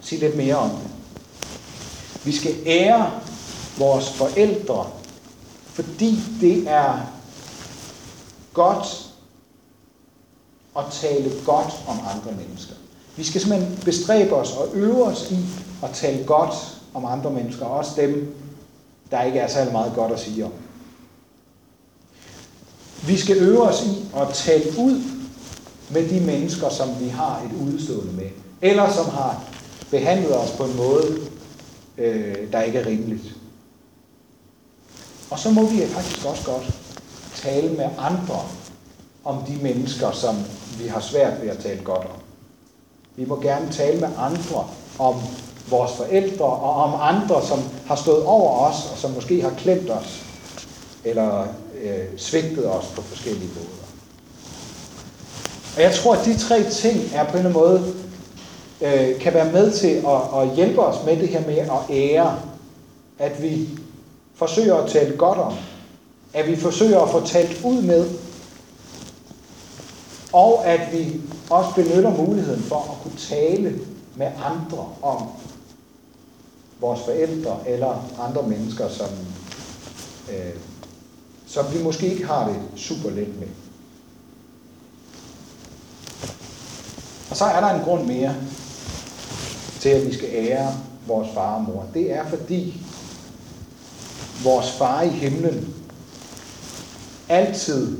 [0.00, 0.90] Sig lidt mere om det.
[2.24, 3.10] Vi skal ære
[3.78, 4.86] vores forældre,
[5.66, 6.98] fordi det er
[8.52, 9.12] godt
[10.78, 12.74] at tale godt om andre mennesker.
[13.16, 15.38] Vi skal simpelthen bestræbe os og øve os i
[15.82, 16.54] at tale godt
[16.94, 18.34] om andre mennesker, også dem,
[19.10, 20.52] der ikke er særlig meget godt at sige om.
[23.06, 25.11] Vi skal øve os i at tale ud
[25.92, 28.30] med de mennesker, som vi har et udstående med,
[28.62, 29.44] eller som har
[29.90, 31.18] behandlet os på en måde,
[31.98, 33.36] øh, der ikke er rimeligt.
[35.30, 36.70] Og så må vi faktisk også godt
[37.34, 38.40] tale med andre
[39.24, 40.36] om de mennesker, som
[40.78, 42.20] vi har svært ved at tale godt om.
[43.16, 45.14] Vi må gerne tale med andre om
[45.70, 49.90] vores forældre og om andre, som har stået over os og som måske har klemt
[49.90, 50.24] os
[51.04, 51.46] eller
[51.82, 53.81] øh, svigtet os på forskellige måder.
[55.76, 57.94] Og jeg tror, at de tre ting er på en eller anden måde
[58.80, 62.38] øh, kan være med til at, at hjælpe os med det her med at ære,
[63.18, 63.68] at vi
[64.34, 65.52] forsøger at tale godt om,
[66.32, 68.10] at vi forsøger at få talt ud med,
[70.32, 73.80] og at vi også benytter muligheden for at kunne tale
[74.16, 75.28] med andre om
[76.80, 79.08] vores forældre eller andre mennesker, som,
[80.32, 80.54] øh,
[81.46, 83.48] som vi måske ikke har det super let med.
[87.32, 88.34] Og så er der en grund mere
[89.80, 90.74] til, at vi skal ære
[91.06, 91.86] vores far og mor.
[91.94, 92.82] Det er fordi
[94.44, 95.74] vores far i himlen
[97.28, 97.98] altid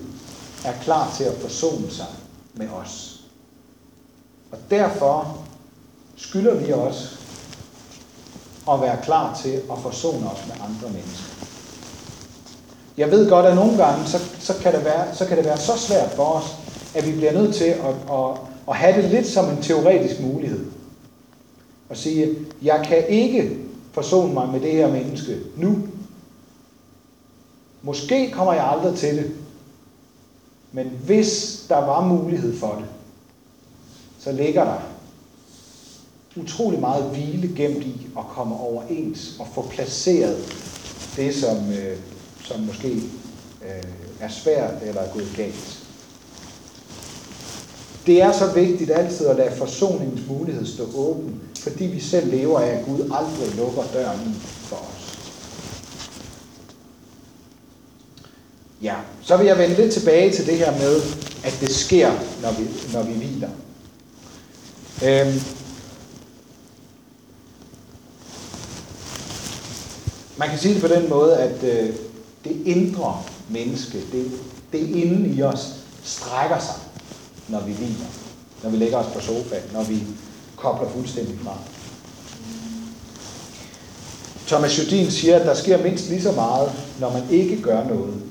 [0.64, 2.07] er klar til at forsone sig
[2.55, 3.21] med os.
[4.51, 5.38] Og derfor
[6.16, 7.09] skylder vi også
[8.71, 11.47] at være klar til at forsone os med andre mennesker.
[12.97, 15.59] Jeg ved godt, at nogle gange, så, så, kan, det være, så kan det være
[15.59, 16.57] så svært for os,
[16.95, 20.66] at vi bliver nødt til at, at, at have det lidt som en teoretisk mulighed.
[21.88, 23.59] Og sige, jeg kan ikke
[23.92, 25.79] forsone mig med det her menneske nu.
[27.83, 29.31] Måske kommer jeg aldrig til det.
[30.72, 32.85] Men hvis der var mulighed for det,
[34.18, 34.81] så ligger der
[36.37, 40.37] utrolig meget hvile gemt i at komme overens og få placeret
[41.16, 41.98] det, som, øh,
[42.44, 42.92] som måske
[43.62, 45.82] øh, er svært eller er gået galt.
[48.07, 52.61] Det er så vigtigt altid at lade forsoningens mulighed stå åben, fordi vi selv lever
[52.61, 55.19] af, at Gud aldrig lukker døren for os.
[58.83, 61.01] Ja, så vil jeg vende lidt tilbage til det her med,
[61.45, 62.11] at det sker,
[62.43, 63.49] når vi, når vi hviler.
[65.05, 65.41] Øhm,
[70.37, 71.95] man kan sige det på den måde, at øh,
[72.45, 74.31] det indre menneske, det,
[74.73, 76.75] det inde i os, strækker sig,
[77.53, 78.07] når vi hviler.
[78.62, 80.03] når vi lægger os på sofaen, når vi
[80.57, 81.59] kobler fuldstændig fra.
[84.47, 88.23] Thomas Jodin siger, at der sker mindst lige så meget, når man ikke gør noget,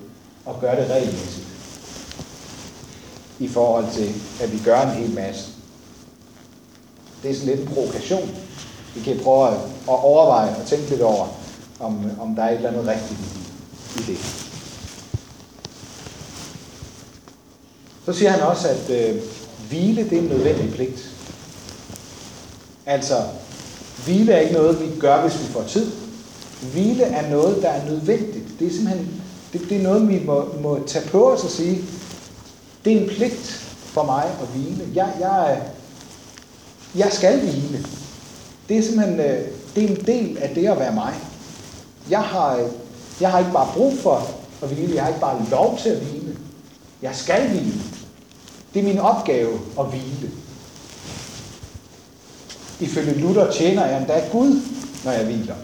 [0.46, 1.48] og gør det regelmæssigt,
[3.40, 5.48] i forhold til, at vi gør en hel masse.
[7.24, 8.30] Det er sådan lidt en provokation.
[8.96, 11.28] Vi kan prøve at overveje og tænke lidt over,
[11.80, 13.20] om, om der er et eller andet rigtigt
[13.98, 14.51] i det.
[18.06, 19.22] Så siger han også, at øh,
[19.70, 21.10] hvile det er en nødvendig pligt.
[22.86, 23.16] Altså,
[24.06, 25.92] hvile er ikke noget, vi gør, hvis vi får tid.
[26.72, 28.60] Hvile er noget, der er nødvendigt.
[28.60, 29.22] Det er simpelthen
[29.54, 31.82] det, det er noget, vi må, må tage på os og sige,
[32.86, 33.48] det er en pligt
[33.94, 34.88] for mig at hvile.
[34.96, 35.62] Jeg, jeg,
[36.96, 37.86] jeg skal hvile.
[38.70, 41.14] Det er simpelthen øh, det er en del af det at være mig.
[42.10, 42.70] Jeg har,
[43.22, 44.28] jeg har ikke bare brug for
[44.62, 46.31] at hvile, jeg har ikke bare lov til at hvile.
[47.02, 47.82] Jeg skal hvile.
[48.74, 50.32] Det er min opgave at hvile.
[52.80, 54.62] Ifølge Luther tjener jeg endda Gud,
[55.06, 55.56] når jeg hviler.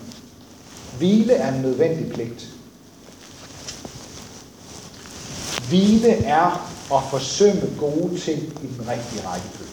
[0.97, 2.47] Hvile er en nødvendig pligt.
[5.69, 9.71] Hvile er at forsømme gode ting i den rigtige rækkefølge.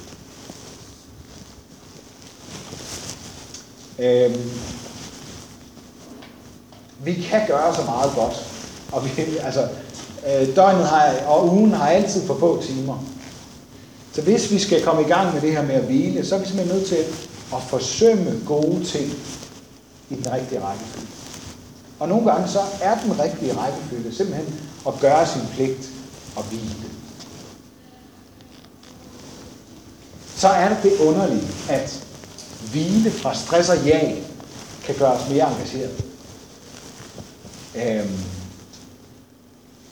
[3.98, 4.50] Øhm,
[7.04, 8.46] vi kan gøre så meget godt,
[8.92, 9.10] og vi,
[9.46, 9.68] altså,
[10.26, 13.04] øh, døgnet har, og ugen har altid for få timer.
[14.12, 16.38] Så hvis vi skal komme i gang med det her med at hvile, så er
[16.38, 17.04] vi simpelthen nødt til
[17.54, 19.12] at forsømme gode ting
[20.10, 21.06] i den rigtige rækkefølge.
[21.98, 25.88] Og nogle gange så er den rigtige rækkefølge simpelthen at gøre sin pligt
[26.36, 26.74] og hvile.
[30.36, 32.04] Så er det det underlige, at
[32.70, 34.22] hvile fra stress og jag
[34.84, 36.04] kan gøre os mere engageret.
[37.74, 38.18] Øhm,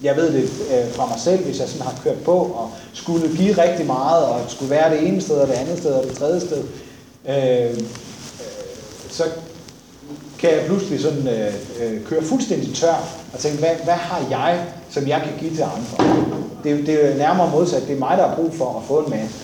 [0.02, 3.36] jeg ved det øh, fra mig selv, hvis jeg sådan har kørt på og skulle
[3.36, 6.16] give rigtig meget, og skulle være det ene sted, og det andet sted, og det
[6.16, 6.64] tredje sted,
[7.28, 7.80] øh, øh,
[9.10, 9.24] så
[10.38, 14.66] kan jeg pludselig sådan øh, øh, køre fuldstændig tør og tænke, hvad, hvad har jeg,
[14.90, 16.24] som jeg kan give til andre?
[16.64, 17.82] Det, det er nærmere modsat.
[17.82, 19.36] Det er mig, der har brug for at få en masse.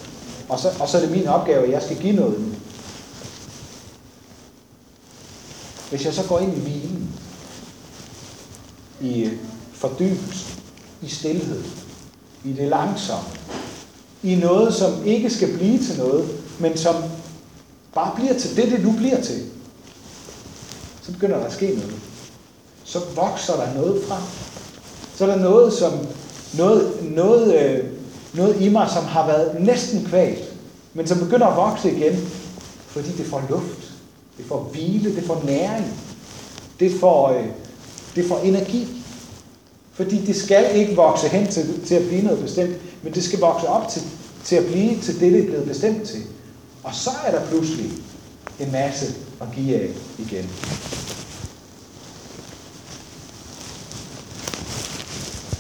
[0.49, 2.55] Og så, og så er det min opgave, at jeg skal give noget.
[5.91, 7.09] Hvis jeg så går ind i bilen,
[9.01, 9.31] i
[9.79, 10.61] fordybelsen,
[11.03, 11.63] i stillhed,
[12.45, 13.29] i det langsomme,
[14.23, 16.95] i noget, som ikke skal blive til noget, men som
[17.95, 19.43] bare bliver til det, det nu bliver til,
[21.03, 21.95] så begynder der at ske noget.
[22.85, 24.23] Så vokser der noget frem.
[25.17, 25.93] Så er der noget, som,
[26.59, 27.85] noget, noget, øh,
[28.35, 30.55] noget i mig, som har været næsten kvalt,
[30.95, 32.29] men som begynder at vokse igen,
[32.87, 33.93] fordi det får luft,
[34.37, 35.87] det får hvile, det får næring,
[36.81, 37.47] det får, øh,
[38.15, 38.98] det får energi.
[39.99, 43.39] Fordi det skal ikke vokse hen til, til at blive noget bestemt, men det skal
[43.39, 44.03] vokse op til,
[44.45, 46.23] til at blive til det, det er blevet bestemt til.
[46.83, 47.91] Og så er der pludselig
[48.61, 49.07] en masse
[49.41, 50.51] at give af igen.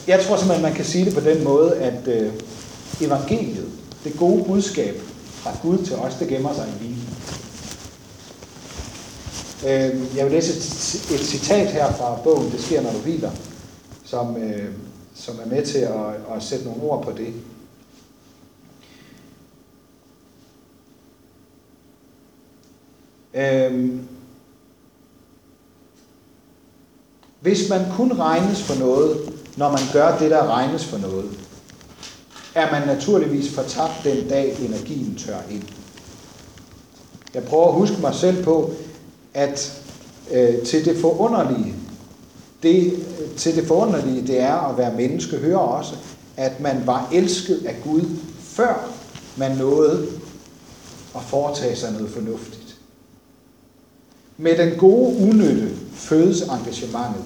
[0.06, 2.32] Jeg tror simpelthen, man kan sige det på den måde, at øh,
[3.00, 3.66] evangeliet,
[4.04, 5.02] det gode budskab
[5.34, 7.14] fra Gud til os, det gemmer sig i Bibelen.
[9.66, 13.30] Øh, jeg vil læse et, et citat her fra bogen, Det sker, når du hviler,
[14.10, 14.72] som, øh,
[15.14, 17.34] som er med til at, at sætte nogle ord på det.
[23.34, 24.08] Øhm,
[27.40, 31.30] hvis man kun regnes for noget, når man gør det, der regnes for noget,
[32.54, 35.64] er man naturligvis fortabt den dag, energien tør ind.
[37.34, 38.70] Jeg prøver at huske mig selv på,
[39.34, 39.82] at
[40.30, 41.77] øh, til det forunderlige,
[42.62, 45.94] det, til det forunderlige, det er at være menneske, hører også,
[46.36, 48.02] at man var elsket af Gud,
[48.40, 48.90] før
[49.36, 50.06] man nåede
[51.16, 52.76] at foretage sig noget fornuftigt.
[54.36, 57.24] Med den gode unytte fødes engagementet.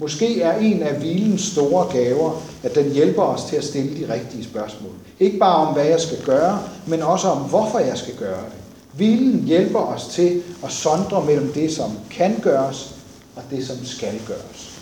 [0.00, 4.12] Måske er en af hvilens store gaver, at den hjælper os til at stille de
[4.12, 4.92] rigtige spørgsmål.
[5.20, 8.58] Ikke bare om, hvad jeg skal gøre, men også om, hvorfor jeg skal gøre det.
[8.92, 12.94] Hvilen hjælper os til at sondre mellem det, som kan gøres,
[13.36, 14.80] og det, som skal gøres.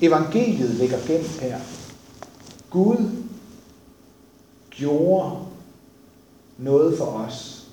[0.00, 1.58] Evangeliet ligger gemt her.
[2.70, 3.10] Gud
[4.70, 5.36] gjorde
[6.58, 7.66] noget for os.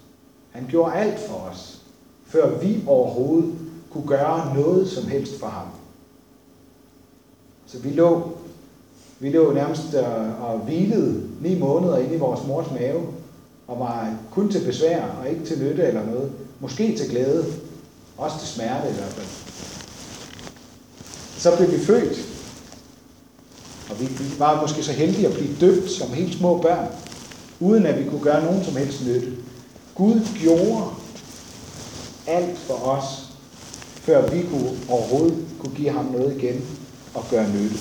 [0.51, 1.81] Han gjorde alt for os,
[2.25, 3.55] før vi overhovedet
[3.91, 5.67] kunne gøre noget som helst for ham.
[7.65, 8.31] Så vi lå,
[9.19, 13.01] vi lå nærmest og, og hvilede ni måneder inde i vores mors mave,
[13.67, 16.31] og var kun til besvær og ikke til nytte eller noget.
[16.59, 17.45] Måske til glæde,
[18.17, 19.27] også til smerte i hvert fald.
[21.37, 22.17] Så blev vi født.
[23.89, 26.87] Og vi var måske så heldige at blive døbt som helt små børn,
[27.59, 29.31] uden at vi kunne gøre nogen som helst nytte.
[29.95, 30.85] Gud gjorde
[32.27, 33.03] alt for os,
[34.01, 36.65] før vi kunne overhovedet kunne give ham noget igen
[37.13, 37.77] og gøre nytte.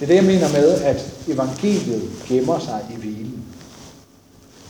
[0.00, 3.44] Det er det, jeg mener med, at evangeliet gemmer sig i hvilen.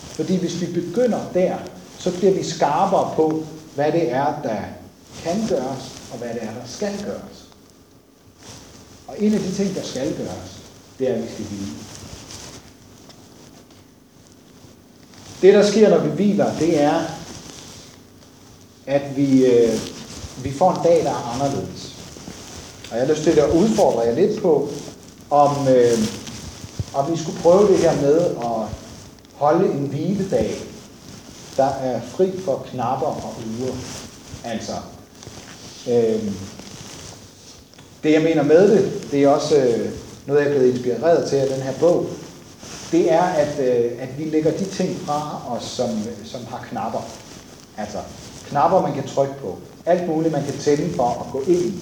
[0.00, 1.56] Fordi hvis vi begynder der,
[2.00, 3.44] så bliver vi skarpere på,
[3.74, 4.56] hvad det er, der
[5.22, 7.48] kan gøres, og hvad det er, der skal gøres.
[9.08, 10.60] Og en af de ting, der skal gøres,
[10.98, 11.72] det er, at vi skal hvile.
[15.42, 17.00] Det, der sker, når vi hviler, det er,
[18.86, 19.78] at vi, øh,
[20.44, 21.96] vi får en dag, der er anderledes.
[22.90, 24.68] Og jeg har lyst til at udfordre jer lidt på,
[25.30, 25.98] om, øh,
[26.94, 28.68] om vi skulle prøve det her med at
[29.34, 30.69] holde en hviledag,
[31.60, 33.74] der er fri for knapper og uger.
[34.44, 34.72] Altså,
[35.88, 36.32] øh,
[38.02, 39.90] det jeg mener med det, det er også øh,
[40.26, 42.06] noget, jeg er blevet inspireret til af den her bog,
[42.92, 46.66] det er, at, øh, at vi lægger de ting fra os, som, øh, som har
[46.68, 47.00] knapper.
[47.76, 47.98] Altså,
[48.48, 49.58] knapper, man kan trykke på.
[49.86, 51.74] Alt muligt, man kan tænde for at gå ind i.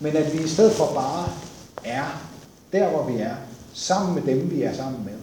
[0.00, 1.28] Men at vi i stedet for bare
[1.84, 2.04] er
[2.72, 3.34] der, hvor vi er,
[3.74, 5.17] sammen med dem, vi er sammen med.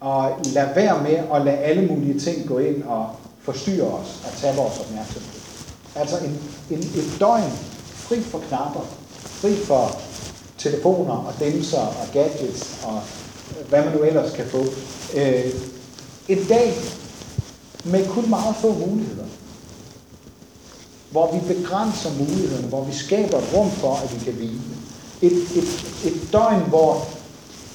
[0.00, 3.08] Og lad være med at lade alle mulige ting gå ind og
[3.40, 5.40] forstyrre os og tage vores opmærksomhed.
[5.94, 6.38] Altså en,
[6.70, 7.50] en, et døgn
[7.94, 8.80] fri for knapper,
[9.22, 10.00] fri for
[10.58, 13.00] telefoner og dimser og gadgets og
[13.50, 14.64] øh, hvad man nu ellers kan få.
[15.14, 15.44] Øh,
[16.28, 16.74] en dag
[17.84, 19.24] med kun meget få muligheder.
[21.10, 24.60] Hvor vi begrænser mulighederne, hvor vi skaber et rum for, at vi kan hvile.
[25.22, 25.68] Et, et,
[26.04, 27.06] et døgn, hvor,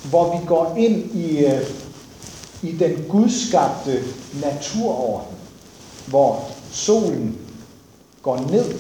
[0.09, 1.61] hvor vi går ind i, øh,
[2.64, 4.03] i den gudskabte
[4.41, 5.36] naturorden,
[6.07, 7.38] hvor solen
[8.22, 8.74] går ned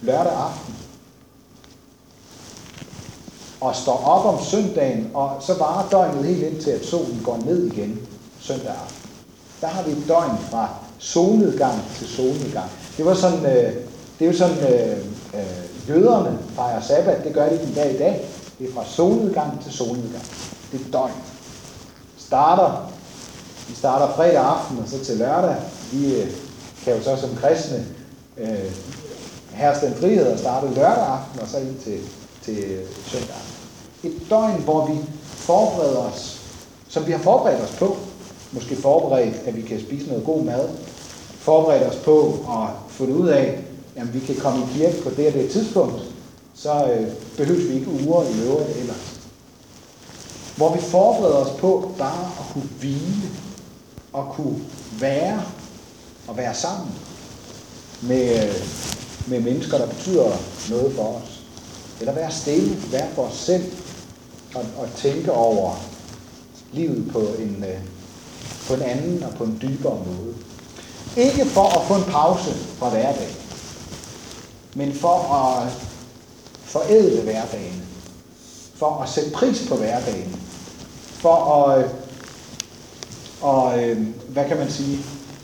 [0.00, 0.74] lørdag aften
[3.60, 7.66] og står op om søndagen, og så varer døgnet helt indtil, at solen går ned
[7.66, 8.00] igen
[8.40, 9.10] søndag aften.
[9.60, 12.70] Der har vi et døgn fra solnedgang til solnedgang.
[12.96, 13.72] Det var sådan, øh,
[14.18, 14.96] det er jo sådan, øh,
[15.34, 18.28] øh, jøderne fejrer sabbat, det gør de den dag i dag.
[18.58, 20.24] Det er fra solnedgang til solnedgang.
[20.72, 21.12] Det er døgn.
[22.32, 22.90] Starter,
[23.68, 25.56] vi starter fredag aften og så til lørdag.
[25.92, 26.30] Vi øh,
[26.84, 27.86] kan jo så som kristne
[28.38, 28.72] øh,
[29.50, 32.00] herste den frihed og starte lørdag aften og så ind til,
[32.42, 33.36] til øh, søndag
[34.02, 36.40] Et døgn, hvor vi forbereder os,
[36.88, 37.96] som vi har forberedt os på.
[38.52, 40.68] Måske forberedt, at vi kan spise noget god mad.
[41.38, 43.64] Forberedt os på at få det ud af,
[43.96, 46.02] at vi kan komme i kirke på det og det tidspunkt.
[46.54, 47.06] Så øh,
[47.36, 49.11] behøver vi ikke uger i øvrigt ellers.
[50.56, 53.30] Hvor vi forbereder os på bare at kunne hvile
[54.12, 54.60] og kunne
[55.00, 55.42] være
[56.28, 56.90] og være sammen
[58.00, 58.54] med,
[59.26, 60.30] med mennesker, der betyder
[60.70, 61.40] noget for os.
[62.00, 63.72] Eller være stille, være for os selv,
[64.54, 65.74] og, og tænke over
[66.72, 67.80] livet på en, øh,
[68.66, 70.34] på en anden og på en dybere måde.
[71.16, 73.36] Ikke for at få en pause fra hverdagen,
[74.74, 75.72] men for at
[76.64, 77.82] forædle hverdagen,
[78.82, 80.36] for at sætte pris på hverdagen,
[81.12, 81.90] for at, øh,
[83.40, 84.98] og, øh, hvad kan man sige,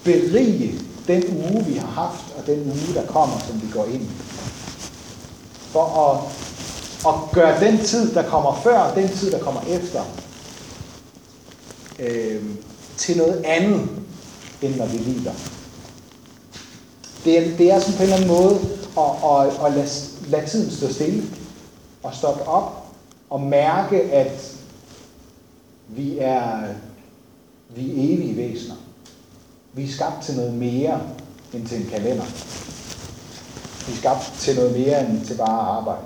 [0.05, 4.03] berige den uge, vi har haft, og den uge, der kommer, som vi går ind
[4.03, 4.11] i.
[5.71, 6.21] For at,
[7.09, 10.03] at gøre den tid, der kommer før, og den tid, der kommer efter,
[11.99, 12.43] øh,
[12.97, 13.89] til noget andet,
[14.63, 15.33] end når vi hviler.
[17.25, 18.61] Det er, det er sådan på en eller anden måde
[18.99, 19.91] at, at, at lade,
[20.29, 21.23] lade tiden stå stille,
[22.03, 22.88] og stoppe op,
[23.31, 24.57] og mærke, at
[25.89, 26.75] vi er,
[27.77, 28.77] vi er evige væsener.
[29.73, 31.01] Vi er skabt til noget mere
[31.55, 32.25] end til en kalender.
[33.87, 36.05] Vi er skabt til noget mere end til bare at arbejde.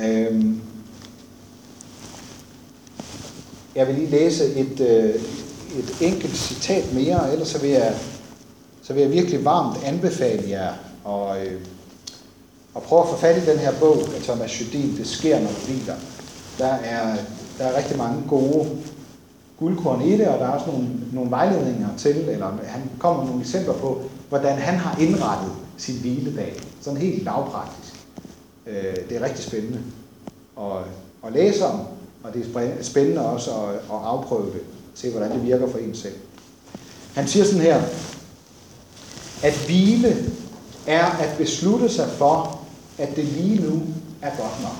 [0.00, 0.60] Øhm.
[3.74, 5.14] Jeg vil lige læse et, øh,
[5.78, 7.94] et enkelt citat mere, ellers så vil jeg,
[8.82, 10.72] så vil jeg virkelig varmt anbefale jer
[11.08, 11.60] at, øh,
[12.76, 15.48] og prøve at få fat i den her bog af Thomas Judin, Det sker, når
[15.48, 15.94] du hviler.
[16.58, 17.16] Der er,
[17.58, 18.68] der er rigtig mange gode
[19.58, 23.40] guldkorn i det, og der er også nogle, nogle vejledninger til, eller han kommer nogle
[23.40, 26.60] eksempler på, hvordan han har indrettet sin hviledag.
[26.80, 27.94] Sådan helt lavpraktisk.
[28.66, 29.80] Øh, det er rigtig spændende
[30.58, 30.78] at,
[31.26, 31.80] at læse om,
[32.22, 34.60] og det er spændende også at, at afprøve det,
[34.94, 36.14] se hvordan det virker for en selv.
[37.14, 37.82] Han siger sådan her,
[39.42, 40.16] at hvile
[40.86, 42.65] er at beslutte sig for,
[42.98, 43.82] at det lige nu
[44.22, 44.76] er godt nok.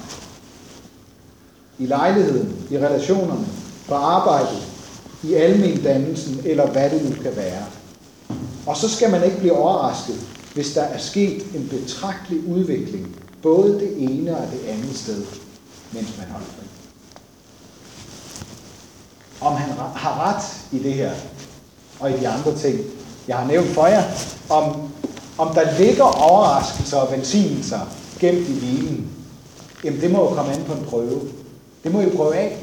[1.79, 3.47] I lejligheden, i relationerne,
[3.89, 4.69] på arbejdet,
[5.23, 7.65] i almen dannelsen, eller hvad det nu kan være.
[8.67, 10.17] Og så skal man ikke blive overrasket,
[10.55, 15.25] hvis der er sket en betragtelig udvikling, både det ene og det andet sted,
[15.93, 16.67] mens man holder fri.
[19.41, 21.13] Om han har ret i det her,
[22.01, 22.81] og i de andre ting,
[23.29, 24.05] jeg har nævnt for jer,
[24.51, 24.91] om,
[25.39, 27.81] om der ligger overraskelser og velsignelser
[28.21, 29.11] gemt i hvilen,
[29.85, 31.21] jamen det må jo komme an på en prøve.
[31.85, 32.59] Det må I prøve af.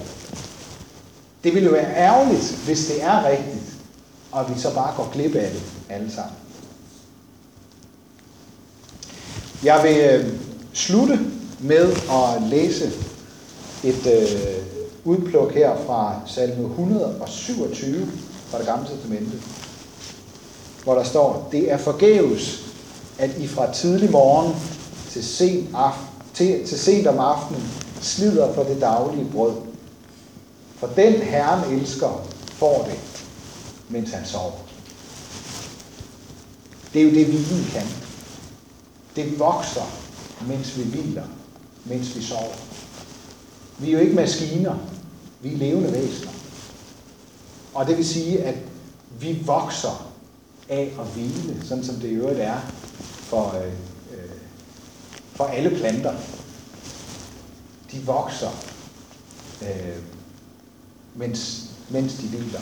[1.44, 3.64] Det ville jo være ærgerligt, hvis det er rigtigt,
[4.32, 6.36] og vi så bare går glip af det alle sammen.
[9.64, 10.34] Jeg vil øh,
[10.74, 11.20] slutte
[11.60, 12.92] med at læse
[13.84, 14.64] et øh,
[15.04, 18.12] udpluk her fra salme 127
[18.48, 19.32] fra det gamle testamente,
[20.84, 22.64] hvor der står, det er forgæves,
[23.20, 24.56] at I fra tidlig morgen
[25.14, 27.64] til sent, aften, til, til sent om aftenen
[28.02, 29.54] slider for det daglige brød.
[30.78, 33.00] For den Herren elsker, får det,
[33.90, 34.52] mens han sover.
[36.94, 37.88] Det er jo det, vi kan.
[39.16, 39.92] Det vokser,
[40.48, 41.24] mens vi hviler,
[41.86, 42.56] mens vi sover.
[43.78, 44.76] Vi er jo ikke maskiner,
[45.42, 46.32] vi er levende væsener.
[47.74, 48.56] Og det vil sige, at
[49.20, 50.12] vi vokser
[50.70, 52.58] af at hvile, sådan som det i øvrigt er
[53.20, 53.93] for, øh,
[55.36, 56.14] for alle planter.
[57.92, 58.50] De vokser,
[59.62, 59.98] øh,
[61.16, 62.60] mens, mens de hviler.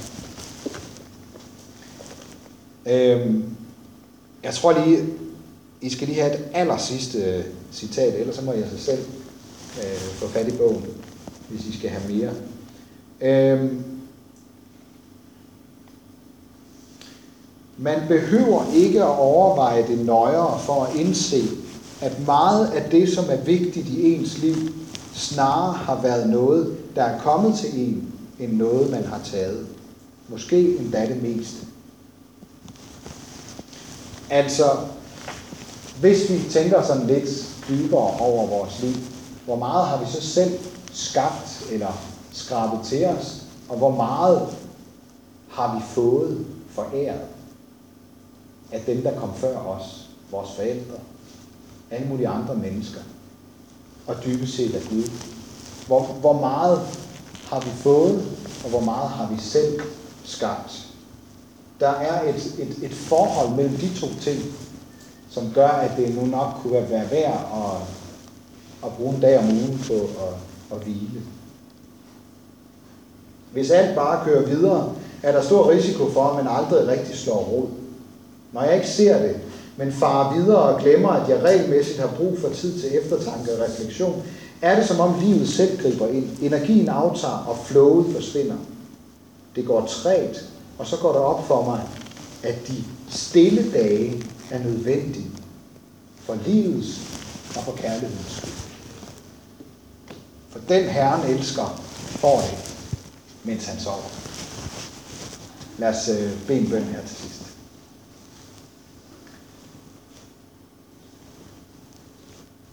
[2.85, 3.43] Øh,
[4.43, 5.05] jeg tror lige,
[5.81, 9.05] I skal lige have et aller sidste øh, citat, ellers så må jeg sig selv
[9.77, 10.85] øh, få fat i bogen,
[11.49, 12.33] hvis I skal have mere.
[13.21, 13.71] Øh,
[17.77, 21.41] man behøver ikke at overveje det nøjere for at indse,
[22.01, 24.55] at meget af det, som er vigtigt i ens liv,
[25.13, 29.67] snarere har været noget, der er kommet til en, end noget, man har taget.
[30.27, 31.65] Måske endda det meste.
[34.29, 34.63] Altså,
[35.99, 37.29] hvis vi tænker sådan lidt
[37.69, 38.95] dybere over vores liv,
[39.45, 40.59] hvor meget har vi så selv
[40.91, 44.47] skabt eller skrabet til os, og hvor meget
[45.49, 47.21] har vi fået foræret
[48.71, 50.95] af dem, der kom før os, vores forældre,
[51.91, 52.99] alle mulige andre mennesker,
[54.07, 55.11] og dybest set af Gud.
[55.87, 56.81] Hvor, hvor meget
[57.45, 58.25] har vi fået,
[58.63, 59.81] og hvor meget har vi selv
[60.23, 60.87] skabt?
[61.79, 64.39] Der er et, et, et forhold mellem de to ting,
[65.29, 67.81] som gør, at det nu nok kunne være værd at,
[68.85, 70.33] at bruge en dag om ugen på at,
[70.77, 71.21] at hvile.
[73.51, 77.43] Hvis alt bare kører videre, er der stor risiko for, at man aldrig rigtig slår
[77.43, 77.67] rod.
[78.53, 79.41] Når jeg ikke ser det,
[79.81, 83.59] men farer videre og glemmer, at jeg regelmæssigt har brug for tid til eftertanke og
[83.59, 84.23] refleksion,
[84.61, 86.29] er det som om livet selv griber ind.
[86.41, 88.55] Energien aftager, og flowet forsvinder.
[89.55, 90.45] Det går træt,
[90.77, 91.81] og så går det op for mig,
[92.43, 95.31] at de stille dage er nødvendige
[96.19, 97.01] for livets
[97.55, 98.51] og for kærlighedens skyld.
[100.49, 102.75] For den Herren elsker, får det,
[103.43, 104.11] mens han sover.
[105.77, 107.40] Lad os øh, bede en bøn her til sidst.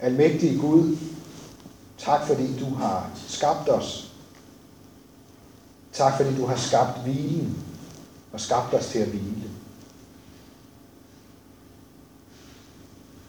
[0.01, 0.96] Almægtige Gud,
[1.99, 4.11] tak fordi du har skabt os.
[5.92, 7.64] Tak fordi du har skabt hvilen
[8.32, 9.51] og skabt os til at hvile.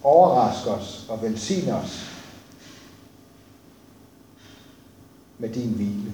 [0.04, 2.10] Overrask os og velsign os
[5.38, 6.14] med din hvile.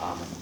[0.00, 0.39] Amen.